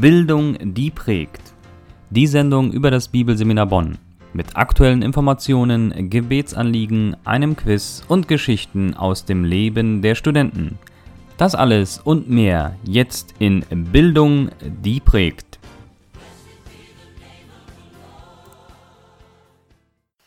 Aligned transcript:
Bildung, 0.00 0.56
die 0.60 0.92
prägt. 0.92 1.42
Die 2.10 2.28
Sendung 2.28 2.70
über 2.70 2.92
das 2.92 3.08
Bibelseminar 3.08 3.66
Bonn. 3.66 3.98
Mit 4.32 4.56
aktuellen 4.56 5.02
Informationen, 5.02 6.08
Gebetsanliegen, 6.08 7.16
einem 7.24 7.56
Quiz 7.56 8.04
und 8.06 8.28
Geschichten 8.28 8.94
aus 8.94 9.24
dem 9.24 9.42
Leben 9.42 10.00
der 10.00 10.14
Studenten. 10.14 10.78
Das 11.36 11.56
alles 11.56 11.98
und 11.98 12.30
mehr 12.30 12.76
jetzt 12.84 13.34
in 13.40 13.64
Bildung, 13.90 14.50
die 14.60 15.00
prägt. 15.00 15.58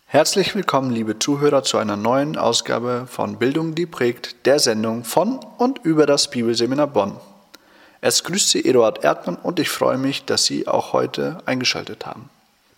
Herzlich 0.05 0.53
willkommen, 0.53 0.91
liebe 0.91 1.17
Zuhörer, 1.17 1.63
zu 1.63 1.77
einer 1.77 1.95
neuen 1.95 2.37
Ausgabe 2.37 3.05
von 3.07 3.37
Bildung, 3.37 3.73
die 3.73 3.85
prägt, 3.85 4.45
der 4.45 4.59
Sendung 4.59 5.05
von 5.05 5.39
und 5.57 5.79
über 5.85 6.05
das 6.05 6.29
Bibelseminar 6.29 6.87
Bonn. 6.87 7.13
Es 8.03 8.23
grüßt 8.23 8.49
Sie 8.49 8.65
Eduard 8.65 9.03
Erdmann 9.03 9.35
und 9.35 9.59
ich 9.59 9.69
freue 9.69 9.99
mich, 9.99 10.25
dass 10.25 10.45
Sie 10.45 10.67
auch 10.67 10.91
heute 10.91 11.37
eingeschaltet 11.45 12.07
haben. 12.07 12.29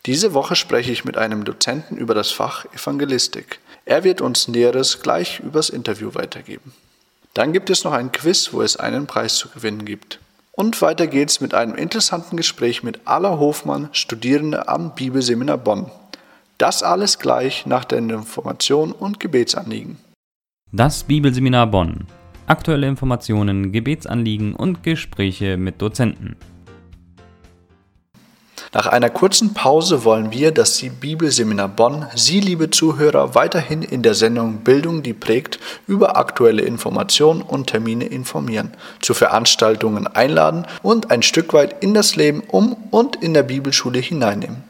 Diese 0.06 0.34
Woche 0.34 0.58
spreche 0.58 0.92
ich 0.92 1.06
mit 1.06 1.18
einem 1.18 1.46
Dozenten 1.46 1.96
über 1.96 2.14
das 2.14 2.32
Fach 2.32 2.66
Evangelistik. 2.74 3.60
Er 3.86 4.04
wird 4.04 4.20
uns 4.20 4.50
Näheres 4.50 5.02
gleich 5.02 5.40
übers 5.40 5.70
Interview 5.70 6.14
weitergeben. 6.14 6.74
Dann 7.34 7.54
gibt 7.54 7.70
es 7.70 7.86
noch 7.86 7.94
ein 7.94 8.12
Quiz, 8.12 8.52
wo 8.52 8.62
es 8.62 8.76
einen 8.76 9.08
Preis 9.08 9.36
zu 9.36 9.48
gewinnen 9.48 9.86
gibt. 9.86 10.20
Und 10.52 10.82
weiter 10.82 11.08
geht's 11.08 11.40
mit 11.40 11.54
einem 11.54 11.76
interessanten 11.76 12.36
Gespräch 12.36 12.84
mit 12.84 13.00
Alla 13.06 13.40
Hofmann, 13.40 13.90
Studierende 13.94 14.68
am 14.68 14.94
Bibelseminar 14.94 15.58
Bonn. 15.58 15.90
Das 16.58 16.84
alles 16.84 17.18
gleich 17.18 17.66
nach 17.66 17.86
den 17.86 18.10
Informationen 18.10 18.92
und 18.92 19.22
Gebetsanliegen. 19.22 19.98
Das 20.72 21.06
Bibelseminar 21.06 21.68
Bonn 21.68 22.08
aktuelle 22.48 22.88
Informationen, 22.88 23.72
Gebetsanliegen 23.72 24.56
und 24.56 24.84
Gespräche 24.84 25.58
mit 25.58 25.82
Dozenten. 25.82 26.36
Nach 28.74 28.88
einer 28.88 29.12
kurzen 29.12 29.54
Pause 29.54 30.04
wollen 30.04 30.32
wir, 30.32 30.52
dass 30.52 30.78
Sie 30.78 30.90
Bibelseminar 30.90 31.68
Bonn, 31.68 32.08
Sie 32.16 32.40
liebe 32.40 32.72
Zuhörer, 32.72 33.36
weiterhin 33.36 33.84
in 33.84 34.02
der 34.02 34.16
Sendung 34.16 34.64
Bildung, 34.64 35.04
die 35.04 35.14
prägt, 35.14 35.60
über 35.86 36.18
aktuelle 36.18 36.64
Informationen 36.64 37.44
und 37.44 37.68
Termine 37.68 38.06
informieren, 38.06 38.72
zu 39.00 39.14
Veranstaltungen 39.14 40.08
einladen 40.08 40.66
und 40.82 41.12
ein 41.12 41.22
Stück 41.22 41.54
weit 41.54 41.84
in 41.84 41.94
das 41.94 42.16
Leben 42.16 42.42
um 42.48 42.76
und 42.90 43.16
in 43.18 43.36
der 43.36 43.44
Bibelschule 43.44 44.00
hineinnehmen. 44.00 44.64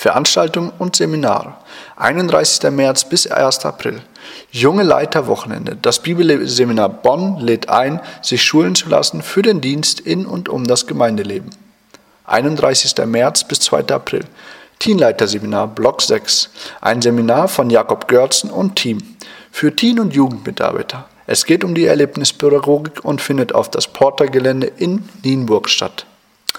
Veranstaltungen 0.00 0.72
und 0.78 0.96
Seminare. 0.96 1.56
31. 1.96 2.70
März 2.70 3.04
bis 3.04 3.26
1. 3.26 3.66
April. 3.66 4.00
Junge 4.50 4.82
Leiterwochenende. 4.82 5.76
Das 5.76 5.98
Bibelseminar 5.98 6.88
Bonn 6.88 7.36
lädt 7.36 7.68
ein, 7.68 8.00
sich 8.22 8.42
schulen 8.42 8.74
zu 8.74 8.88
lassen 8.88 9.20
für 9.20 9.42
den 9.42 9.60
Dienst 9.60 10.00
in 10.00 10.24
und 10.24 10.48
um 10.48 10.66
das 10.66 10.86
Gemeindeleben. 10.86 11.50
31. 12.24 12.94
März 13.04 13.44
bis 13.44 13.60
2. 13.60 13.88
April. 13.88 14.24
Teenleiterseminar 14.78 15.68
Block 15.68 16.00
6. 16.00 16.48
Ein 16.80 17.02
Seminar 17.02 17.48
von 17.48 17.68
Jakob 17.68 18.08
Görzen 18.08 18.48
und 18.48 18.76
Team 18.76 19.02
für 19.50 19.76
Teen- 19.76 20.00
und 20.00 20.14
Jugendmitarbeiter. 20.14 21.10
Es 21.26 21.44
geht 21.44 21.62
um 21.62 21.74
die 21.74 21.84
Erlebnispädagogik 21.84 23.04
und 23.04 23.20
findet 23.20 23.54
auf 23.54 23.70
das 23.70 23.86
Portergelände 23.86 24.66
in 24.66 25.10
Nienburg 25.22 25.68
statt. 25.68 26.06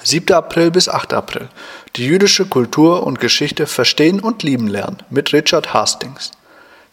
7. 0.04 0.34
April 0.34 0.72
bis 0.72 0.90
8. 0.90 1.14
April. 1.14 1.48
Die 1.96 2.06
jüdische 2.06 2.46
Kultur 2.46 3.06
und 3.06 3.20
Geschichte 3.20 3.68
verstehen 3.68 4.20
und 4.20 4.42
lieben 4.42 4.68
lernen 4.68 4.98
mit 5.12 5.32
Richard 5.32 5.76
Hastings. 5.76 6.32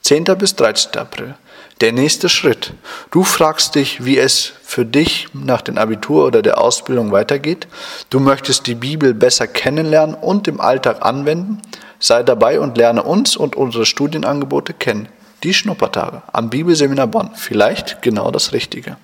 10. 0.02 0.24
bis 0.36 0.56
13. 0.56 1.00
April. 1.00 1.34
Der 1.80 1.92
nächste 1.92 2.28
Schritt. 2.28 2.74
Du 3.10 3.24
fragst 3.24 3.76
dich, 3.76 4.04
wie 4.04 4.18
es 4.18 4.52
für 4.62 4.84
dich 4.84 5.28
nach 5.32 5.62
dem 5.62 5.78
Abitur 5.78 6.26
oder 6.26 6.42
der 6.42 6.58
Ausbildung 6.58 7.10
weitergeht. 7.10 7.66
Du 8.10 8.20
möchtest 8.20 8.66
die 8.66 8.74
Bibel 8.74 9.14
besser 9.14 9.46
kennenlernen 9.46 10.14
und 10.14 10.46
im 10.46 10.60
Alltag 10.60 10.98
anwenden. 11.00 11.62
Sei 12.00 12.22
dabei 12.22 12.60
und 12.60 12.76
lerne 12.76 13.04
uns 13.04 13.36
und 13.38 13.56
unsere 13.56 13.86
Studienangebote 13.86 14.74
kennen. 14.74 15.08
Die 15.44 15.54
Schnuppertage 15.54 16.22
am 16.32 16.50
Bibelseminar 16.50 17.06
Bonn. 17.06 17.30
Vielleicht 17.34 18.02
genau 18.02 18.30
das 18.30 18.52
Richtige. 18.52 18.98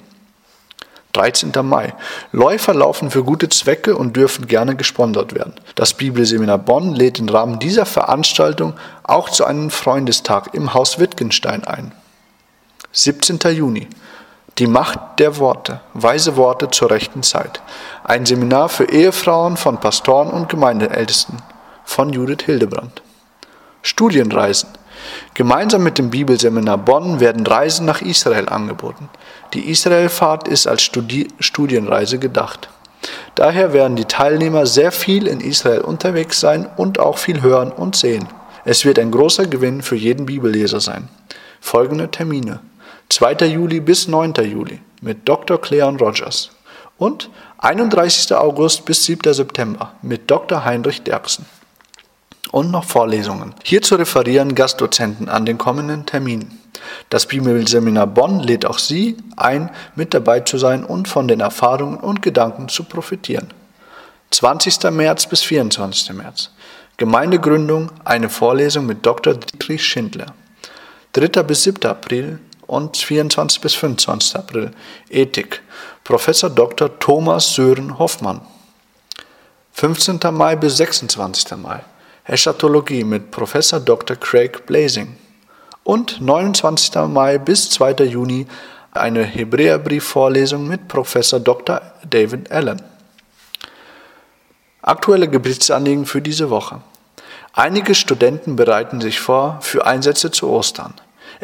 13. 1.13 1.53
Mai. 1.63 1.93
Läufer 2.33 2.73
laufen 2.73 3.11
für 3.11 3.23
gute 3.23 3.51
Zwecke 3.51 3.97
und 3.97 4.17
dürfen 4.17 4.47
gerne 4.47 4.77
gesponsert 4.77 5.35
werden. 5.35 5.53
Das 5.75 5.93
Bibelseminar 5.93 6.57
Bonn 6.57 6.95
lädt 6.95 7.19
im 7.19 7.29
Rahmen 7.29 7.59
dieser 7.59 7.85
Veranstaltung 7.85 8.73
auch 9.03 9.29
zu 9.29 9.45
einem 9.45 9.71
Freundestag 9.71 10.55
im 10.55 10.73
Haus 10.73 10.99
Wittgenstein 10.99 11.65
ein. 11.65 11.93
17. 12.93 13.39
Juni. 13.55 13.89
Die 14.59 14.67
Macht 14.67 15.19
der 15.19 15.39
Worte, 15.39 15.81
weise 15.95 16.37
Worte 16.37 16.71
zur 16.71 16.91
rechten 16.91 17.23
Zeit. 17.23 17.63
Ein 18.05 18.27
Seminar 18.27 18.69
für 18.69 18.85
Ehefrauen 18.85 19.57
von 19.57 19.81
Pastoren 19.81 20.29
und 20.29 20.51
Gemeindeältesten 20.51 21.39
von 21.85 22.13
Judith 22.13 22.45
Hildebrand. 22.45 23.01
Studienreisen. 23.81 24.69
Gemeinsam 25.33 25.83
mit 25.83 25.97
dem 25.97 26.11
Bibelseminar 26.11 26.77
Bonn 26.77 27.19
werden 27.19 27.47
Reisen 27.47 27.87
nach 27.87 28.03
Israel 28.03 28.49
angeboten. 28.51 29.09
Die 29.55 29.71
Israelfahrt 29.71 30.47
ist 30.47 30.67
als 30.67 30.83
Studi 30.83 31.29
Studienreise 31.41 32.19
gedacht. 32.19 32.69
Daher 33.35 33.73
werden 33.73 33.97
die 33.97 34.05
Teilnehmer 34.05 34.67
sehr 34.67 34.93
viel 34.93 35.27
in 35.27 35.41
Israel 35.41 35.81
unterwegs 35.81 36.41
sein 36.41 36.69
und 36.77 36.99
auch 36.99 37.17
viel 37.17 37.41
hören 37.41 37.73
und 37.73 37.97
sehen. 37.97 38.29
Es 38.67 38.85
wird 38.85 38.99
ein 38.99 39.11
großer 39.11 39.47
Gewinn 39.47 39.81
für 39.81 39.97
jeden 39.97 40.27
Bibelleser 40.27 40.81
sein. 40.81 41.09
Folgende 41.61 42.11
Termine. 42.11 42.61
2. 43.13 43.47
Juli 43.47 43.81
bis 43.81 44.09
9. 44.09 44.33
Juli 44.43 44.81
mit 45.03 45.29
Dr. 45.29 45.61
Cleon 45.61 45.99
Rogers 45.99 46.51
und 46.97 47.29
31. 47.59 48.35
August 48.35 48.87
bis 48.87 49.05
7. 49.05 49.35
September 49.35 49.93
mit 50.01 50.31
Dr. 50.31 50.65
Heinrich 50.65 51.03
Derksen. 51.03 51.45
Und 52.53 52.71
noch 52.71 52.85
Vorlesungen. 52.85 53.55
Hierzu 53.65 53.97
referieren 53.97 54.55
Gastdozenten 54.55 55.29
an 55.29 55.45
den 55.45 55.59
kommenden 55.59 56.07
Terminen. 56.07 56.59
Das 57.11 57.27
Bibelseminar 57.27 58.07
Bonn 58.07 58.41
lädt 58.41 58.65
auch 58.65 58.79
Sie 58.79 59.19
ein, 59.37 59.69
mit 59.95 60.15
dabei 60.15 60.41
zu 60.41 60.57
sein 60.57 60.83
und 60.83 61.07
von 61.07 61.29
den 61.29 61.41
Erfahrungen 61.41 61.99
und 61.99 62.23
Gedanken 62.23 62.71
zu 62.71 62.85
profitieren. 62.85 63.49
20. 64.31 64.91
März 64.91 65.27
bis 65.27 65.43
24. 65.43 66.15
März. 66.15 66.51
Gemeindegründung, 66.97 67.91
eine 68.07 68.31
Vorlesung 68.31 68.87
mit 68.87 69.05
Dr. 69.05 69.35
Dietrich 69.35 69.85
Schindler. 69.85 70.33
3. 71.13 71.43
bis 71.43 71.65
7. 71.65 71.85
April 71.91 72.39
und 72.73 72.97
24 72.97 73.61
bis 73.61 73.75
25. 73.75 74.37
April 74.37 74.71
Ethik. 75.11 75.61
Professor 76.05 76.49
Dr. 76.49 76.99
Thomas 76.99 77.55
Sören 77.55 77.99
Hoffmann. 77.99 78.41
15. 79.73 80.19
Mai 80.33 80.57
bis 80.57 80.79
26. 80.79 81.59
Mai 81.59 81.81
Eschatologie 82.25 83.05
mit 83.05 83.31
Professor 83.31 83.79
Dr. 83.79 84.17
Craig 84.17 84.65
Blazing. 84.65 85.19
Und 85.85 86.23
29. 86.23 86.95
Mai 87.09 87.37
bis 87.37 87.69
2. 87.69 88.05
Juni 88.05 88.47
eine 88.93 89.23
Hebräerbriefvorlesung 89.23 90.67
mit 90.67 90.89
Professor 90.89 91.41
Dr. 91.41 91.83
David 92.09 92.51
Allen. 92.51 92.81
Aktuelle 94.81 95.29
Gebetsanliegen 95.29 96.07
für 96.07 96.23
diese 96.23 96.49
Woche. 96.49 96.81
Einige 97.53 97.95
Studenten 97.95 98.57
bereiten 98.57 99.03
sich 99.03 99.21
vor 99.21 99.59
für 99.61 99.85
Einsätze 99.85 100.31
zu 100.31 100.49
Ostern. 100.49 100.95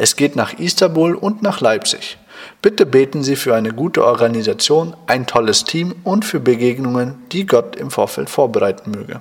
Es 0.01 0.15
geht 0.15 0.37
nach 0.37 0.53
Istanbul 0.53 1.17
und 1.17 1.43
nach 1.43 1.61
Leipzig. 1.61 2.19
Bitte 2.63 2.87
beten 2.87 3.25
Sie 3.25 3.35
für 3.35 3.57
eine 3.57 3.73
gute 3.73 4.05
Organisation, 4.05 4.97
ein 5.09 5.27
tolles 5.27 5.65
Team 5.65 5.93
und 6.05 6.25
für 6.25 6.39
Begegnungen, 6.39 7.17
die 7.33 7.47
Gott 7.47 7.75
im 7.75 7.91
Vorfeld 7.91 8.31
vorbereiten 8.31 8.93
möge. 8.93 9.21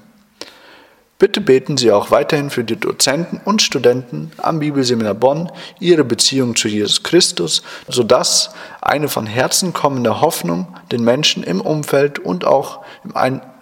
Bitte 1.18 1.42
beten 1.42 1.78
Sie 1.78 1.92
auch 1.92 2.12
weiterhin 2.12 2.52
für 2.52 2.64
die 2.64 2.76
Dozenten 2.76 3.42
und 3.44 3.64
Studenten 3.64 4.32
am 4.38 4.60
Bibelseminar 4.60 5.16
Bonn, 5.16 5.52
ihre 5.80 6.04
Beziehung 6.04 6.56
zu 6.56 6.68
Jesus 6.68 7.02
Christus, 7.02 7.64
sodass 7.88 8.52
eine 8.80 9.08
von 9.08 9.26
Herzen 9.26 9.74
kommende 9.74 10.22
Hoffnung 10.22 10.68
den 10.92 11.04
Menschen 11.04 11.42
im 11.42 11.60
Umfeld 11.60 12.20
und 12.20 12.46
auch 12.46 12.82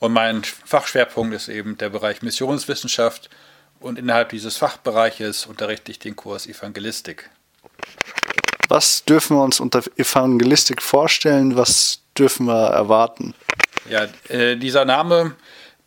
Und 0.01 0.13
mein 0.13 0.43
Fachschwerpunkt 0.43 1.35
ist 1.35 1.49
eben 1.49 1.79
der 1.79 1.91
Bereich 1.91 2.23
Missionswissenschaft. 2.23 3.31
Und 3.79 3.99
innerhalb 3.99 4.31
dieses 4.31 4.57
Fachbereiches 4.57 5.47
unterrichte 5.47 5.93
ich 5.93 5.99
den 5.99 6.17
Kurs 6.17 6.47
Evangelistik. 6.47 7.31
Was 8.69 9.05
dürfen 9.05 9.37
wir 9.37 9.45
uns 9.45 9.61
unter 9.61 9.83
Evangelistik 9.97 10.83
vorstellen? 10.83 11.57
Was 11.57 12.01
dürfen 12.17 12.47
wir 12.47 12.69
erwarten? 12.69 13.35
Ja, 13.89 14.09
äh, 14.29 14.57
dieser 14.57 14.85
Name 14.85 15.35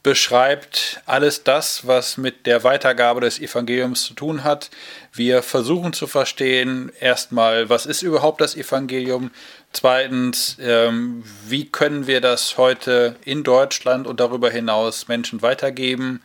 beschreibt 0.04 1.01
alles 1.06 1.44
das, 1.44 1.88
was 1.88 2.18
mit 2.18 2.45
der 2.45 2.63
Weitergabe 2.65 3.21
des 3.21 3.39
Evangeliums 3.39 4.04
zu 4.04 4.13
tun 4.13 4.44
hat. 4.44 4.69
Wir 5.13 5.42
versuchen 5.42 5.94
zu 5.94 6.07
verstehen, 6.07 6.92
erstmal, 7.00 7.69
was 7.69 7.86
ist 7.86 8.01
überhaupt 8.01 8.42
das 8.42 8.56
Evangelium? 8.56 9.31
Zweitens, 9.74 10.58
ähm, 10.62 11.24
wie 11.48 11.66
können 11.66 12.06
wir 12.06 12.22
das 12.22 12.58
heute 12.60 13.16
in 13.25 13.44
Deutschland 13.44 14.06
und 14.06 14.20
darüber 14.20 14.52
hinaus 14.52 15.08
Menschen 15.08 15.42
weitergeben, 15.42 16.22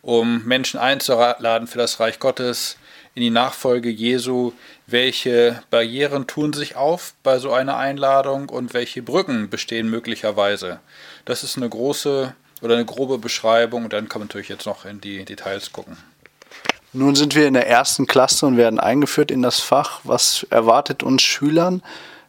um 0.00 0.42
Menschen 0.44 0.80
einzuladen 0.80 1.68
für 1.68 1.76
das 1.76 2.00
Reich 2.00 2.18
Gottes, 2.18 2.78
in 3.14 3.20
die 3.20 3.30
Nachfolge 3.30 3.90
Jesu? 3.90 4.52
Welche 4.86 5.62
Barrieren 5.70 6.26
tun 6.26 6.54
sich 6.54 6.76
auf 6.76 7.12
bei 7.22 7.38
so 7.38 7.52
einer 7.52 7.76
Einladung 7.76 8.48
und 8.48 8.72
welche 8.72 9.02
Brücken 9.02 9.50
bestehen 9.50 9.90
möglicherweise? 9.90 10.80
Das 11.26 11.44
ist 11.44 11.58
eine 11.58 11.68
große 11.68 12.34
oder 12.62 12.74
eine 12.74 12.86
grobe 12.86 13.18
Beschreibung 13.18 13.84
und 13.84 13.92
dann 13.92 14.08
kann 14.08 14.20
man 14.20 14.28
natürlich 14.28 14.48
jetzt 14.48 14.64
noch 14.64 14.86
in 14.86 15.02
die 15.02 15.26
Details 15.26 15.70
gucken. 15.70 15.98
Nun 16.94 17.14
sind 17.14 17.34
wir 17.34 17.46
in 17.46 17.54
der 17.54 17.68
ersten 17.68 18.06
Klasse 18.06 18.46
und 18.46 18.56
werden 18.56 18.80
eingeführt 18.80 19.30
in 19.30 19.42
das 19.42 19.60
Fach. 19.60 20.00
Was 20.04 20.46
erwartet 20.48 21.02
uns 21.02 21.20
Schülern, 21.20 21.82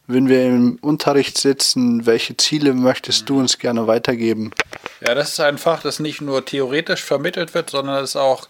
wenn 0.08 0.30
wir 0.30 0.46
im 0.46 0.80
Unterricht 0.82 1.38
sitzen? 1.38 2.06
Welche 2.06 2.36
Ziele 2.38 2.74
möchtest 2.74 3.30
du 3.30 3.40
uns 3.40 3.60
gerne 3.60 3.88
weitergeben? 3.88 4.52
Ja, 5.06 5.14
das 5.14 5.30
ist 5.30 5.40
ein 5.40 5.58
Fach, 5.58 5.82
das 5.82 6.00
nicht 6.00 6.22
nur 6.22 6.44
theoretisch 6.46 7.04
vermittelt 7.04 7.54
wird, 7.54 7.70
sondern 7.70 8.04
es 8.04 8.16
auch 8.16 8.48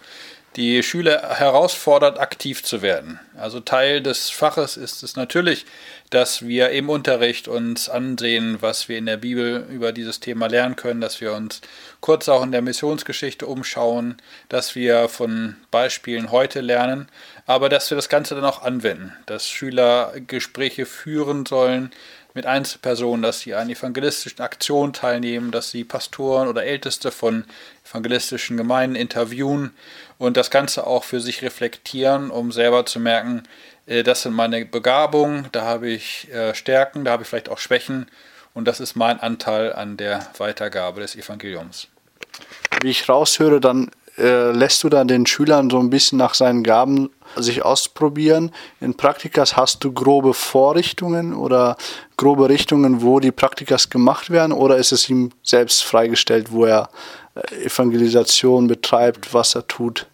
die 0.58 0.82
Schüler 0.82 1.36
herausfordert, 1.38 2.20
aktiv 2.20 2.64
zu 2.64 2.82
werden. 2.82 3.20
Also 3.38 3.60
Teil 3.60 4.02
des 4.02 4.32
Faches 4.32 4.76
ist 4.76 5.04
es 5.04 5.16
natürlich, 5.16 5.68
dass 6.10 6.48
wir 6.48 6.72
im 6.72 6.90
Unterricht 6.90 7.48
uns 7.48 7.90
ansehen, 7.90 8.58
was 8.60 8.90
wir 8.90 8.98
in 8.98 9.06
der 9.06 9.18
Bibel 9.18 9.68
über 9.70 9.92
dieses 9.92 10.20
Thema 10.20 10.48
lernen 10.48 10.76
können, 10.76 11.00
dass 11.00 11.22
wir 11.22 11.34
uns 11.34 11.62
kurz 12.02 12.28
auch 12.28 12.42
in 12.44 12.52
der 12.52 12.64
Missionsgeschichte 12.64 13.46
umschauen, 13.46 14.18
dass 14.50 14.74
wir 14.74 15.10
von 15.10 15.56
Beispielen 15.70 16.32
heute 16.32 16.62
lernen, 16.62 17.08
aber 17.46 17.70
dass 17.70 17.92
wir 17.92 17.96
das 17.96 18.10
Ganze 18.10 18.34
dann 18.34 18.46
auch 18.46 18.64
anwenden, 18.64 19.14
dass 19.28 19.48
Schüler 19.48 20.14
Gespräche 20.26 20.88
führen 20.88 21.46
sollen 21.46 21.92
mit 22.38 22.46
Einzelpersonen, 22.46 23.24
dass 23.24 23.42
sie 23.42 23.56
an 23.56 23.70
evangelistischen 23.70 24.42
Aktionen 24.42 24.94
teilnehmen, 24.94 25.52
dass 25.52 25.72
sie 25.72 25.84
Pastoren 25.84 26.48
oder 26.48 26.64
Älteste 26.64 27.12
von 27.12 27.46
evangelistischen 27.90 28.58
Gemeinden 28.58 28.96
interviewen 28.96 29.72
und 30.18 30.38
das 30.38 30.50
Ganze 30.50 30.88
auch 30.88 31.04
für 31.04 31.20
sich 31.20 31.42
reflektieren, 31.42 32.32
um 32.32 32.52
selber 32.52 32.86
zu 32.86 33.00
merken, 33.00 33.44
äh, 33.86 34.04
das 34.04 34.24
sind 34.24 34.34
meine 34.34 34.66
Begabungen, 34.66 35.48
da 35.52 35.64
habe 35.64 35.90
ich 35.90 36.32
äh, 36.32 36.54
Stärken, 36.54 37.06
da 37.06 37.12
habe 37.12 37.24
ich 37.24 37.30
vielleicht 37.30 37.50
auch 37.50 37.60
Schwächen 37.60 38.08
und 38.54 38.66
das 38.66 38.80
ist 38.80 38.96
mein 38.96 39.20
Anteil 39.20 39.74
an 39.74 39.98
der 39.98 40.28
Weitergabe 40.38 41.02
des 41.02 41.16
Evangeliums. 41.16 41.88
Wie 42.82 42.90
ich 42.90 43.08
raushöre, 43.10 43.60
dann 43.60 43.92
äh, 44.18 44.52
lässt 44.52 44.84
du 44.84 44.90
dann 44.90 45.08
den 45.08 45.28
Schülern 45.28 45.70
so 45.70 45.80
ein 45.80 45.90
bisschen 45.92 46.18
nach 46.18 46.34
seinen 46.34 46.64
Gaben 46.64 47.12
sich 47.36 47.64
ausprobieren. 47.64 48.52
In 48.80 48.98
Praktikas 48.98 49.56
hast 49.56 49.84
du 49.84 49.92
grobe 49.92 50.34
Vorrichtungen 50.34 51.36
oder 51.36 51.78
grobe 52.18 52.50
Richtungen, 52.50 53.04
wo 53.04 53.20
die 53.20 53.32
Praktikas 53.32 53.90
gemacht 53.90 54.32
werden, 54.32 54.54
oder 54.54 54.78
ist 54.78 54.92
es 54.92 55.08
ihm 55.10 55.32
selbst 55.44 55.84
freigestellt, 55.84 56.52
wo 56.52 56.66
er 56.66 56.90
Evangelisation 57.52 58.68
betreibt, 58.68 59.34
was 59.34 59.56
er 59.56 59.68
tut? 59.68 60.08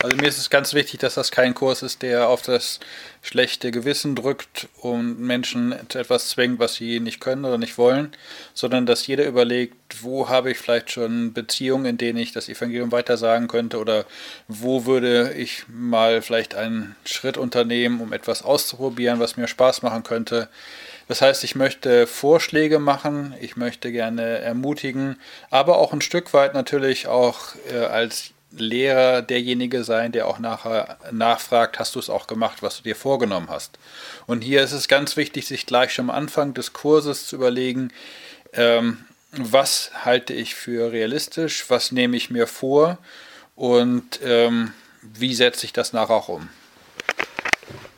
Also 0.00 0.16
mir 0.16 0.28
ist 0.28 0.38
es 0.38 0.50
ganz 0.50 0.74
wichtig, 0.74 1.00
dass 1.00 1.14
das 1.14 1.32
kein 1.32 1.54
Kurs 1.54 1.82
ist, 1.82 2.02
der 2.02 2.28
auf 2.28 2.42
das 2.42 2.78
schlechte 3.20 3.72
Gewissen 3.72 4.14
drückt 4.14 4.68
und 4.80 5.18
Menschen 5.20 5.74
zu 5.88 5.98
etwas 5.98 6.28
zwingt, 6.28 6.60
was 6.60 6.74
sie 6.74 7.00
nicht 7.00 7.20
können 7.20 7.44
oder 7.44 7.58
nicht 7.58 7.78
wollen, 7.78 8.12
sondern 8.54 8.86
dass 8.86 9.06
jeder 9.06 9.26
überlegt, 9.26 10.02
wo 10.02 10.28
habe 10.28 10.52
ich 10.52 10.58
vielleicht 10.58 10.92
schon 10.92 11.32
Beziehungen, 11.32 11.86
in 11.86 11.98
denen 11.98 12.18
ich 12.18 12.32
das 12.32 12.48
Evangelium 12.48 12.92
weitersagen 12.92 13.48
könnte 13.48 13.78
oder 13.78 14.04
wo 14.46 14.86
würde 14.86 15.32
ich 15.34 15.64
mal 15.68 16.22
vielleicht 16.22 16.54
einen 16.54 16.94
Schritt 17.04 17.36
unternehmen, 17.36 18.00
um 18.00 18.12
etwas 18.12 18.42
auszuprobieren, 18.42 19.18
was 19.18 19.36
mir 19.36 19.48
Spaß 19.48 19.82
machen 19.82 20.04
könnte. 20.04 20.48
Das 21.08 21.20
heißt, 21.20 21.44
ich 21.44 21.54
möchte 21.54 22.06
Vorschläge 22.06 22.78
machen, 22.78 23.34
ich 23.40 23.56
möchte 23.56 23.92
gerne 23.92 24.38
ermutigen, 24.38 25.16
aber 25.50 25.78
auch 25.78 25.92
ein 25.92 26.00
Stück 26.00 26.32
weit 26.32 26.54
natürlich 26.54 27.06
auch 27.06 27.54
äh, 27.72 27.78
als 27.78 28.32
Lehrer 28.54 29.22
derjenige 29.22 29.82
sein, 29.82 30.12
der 30.12 30.26
auch 30.26 30.38
nachher 30.38 30.98
nachfragt, 31.10 31.78
hast 31.78 31.94
du 31.94 31.98
es 31.98 32.10
auch 32.10 32.26
gemacht, 32.26 32.62
was 32.62 32.76
du 32.76 32.82
dir 32.82 32.96
vorgenommen 32.96 33.48
hast. 33.48 33.78
Und 34.26 34.42
hier 34.42 34.62
ist 34.62 34.72
es 34.72 34.88
ganz 34.88 35.16
wichtig, 35.16 35.46
sich 35.46 35.66
gleich 35.66 35.94
schon 35.94 36.10
am 36.10 36.16
Anfang 36.16 36.54
des 36.54 36.72
Kurses 36.72 37.26
zu 37.26 37.36
überlegen, 37.36 37.92
ähm, 38.52 39.04
was 39.32 39.90
halte 40.04 40.34
ich 40.34 40.54
für 40.54 40.92
realistisch, 40.92 41.64
was 41.68 41.92
nehme 41.92 42.16
ich 42.16 42.28
mir 42.30 42.46
vor 42.46 42.98
und 43.56 44.20
ähm, 44.22 44.72
wie 45.00 45.34
setze 45.34 45.64
ich 45.64 45.72
das 45.72 45.92
nachher 45.92 46.14
auch 46.14 46.28
um. 46.28 46.48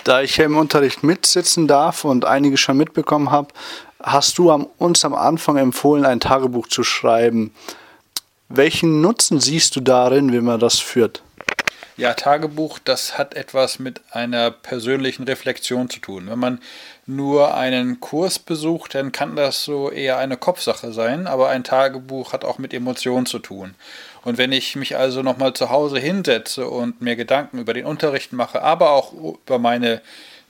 Da 0.04 0.20
ich 0.20 0.36
hier 0.36 0.44
im 0.44 0.56
Unterricht 0.56 1.02
mitsitzen 1.02 1.66
darf 1.66 2.04
und 2.04 2.24
einige 2.24 2.58
schon 2.58 2.76
mitbekommen 2.76 3.30
habe, 3.30 3.48
hast 4.02 4.38
du 4.38 4.52
uns 4.52 5.02
am 5.04 5.14
Anfang 5.14 5.56
empfohlen, 5.56 6.04
ein 6.04 6.20
Tagebuch 6.20 6.68
zu 6.68 6.84
schreiben. 6.84 7.54
Welchen 8.50 9.00
Nutzen 9.00 9.40
siehst 9.40 9.74
du 9.76 9.80
darin, 9.80 10.30
wenn 10.30 10.44
man 10.44 10.60
das 10.60 10.78
führt? 10.78 11.23
Ja, 11.96 12.14
Tagebuch, 12.14 12.80
das 12.80 13.18
hat 13.18 13.34
etwas 13.34 13.78
mit 13.78 14.00
einer 14.10 14.50
persönlichen 14.50 15.22
Reflexion 15.22 15.88
zu 15.88 16.00
tun. 16.00 16.28
Wenn 16.28 16.40
man 16.40 16.60
nur 17.06 17.54
einen 17.54 18.00
Kurs 18.00 18.40
besucht, 18.40 18.96
dann 18.96 19.12
kann 19.12 19.36
das 19.36 19.62
so 19.62 19.92
eher 19.92 20.18
eine 20.18 20.36
Kopfsache 20.36 20.92
sein, 20.92 21.28
aber 21.28 21.50
ein 21.50 21.62
Tagebuch 21.62 22.32
hat 22.32 22.44
auch 22.44 22.58
mit 22.58 22.74
Emotionen 22.74 23.26
zu 23.26 23.38
tun. 23.38 23.76
Und 24.24 24.38
wenn 24.38 24.50
ich 24.50 24.74
mich 24.74 24.96
also 24.96 25.22
nochmal 25.22 25.52
zu 25.52 25.70
Hause 25.70 26.00
hinsetze 26.00 26.68
und 26.68 27.00
mir 27.00 27.14
Gedanken 27.14 27.58
über 27.60 27.74
den 27.74 27.86
Unterricht 27.86 28.32
mache, 28.32 28.60
aber 28.60 28.90
auch 28.90 29.12
über 29.12 29.60
meine 29.60 30.02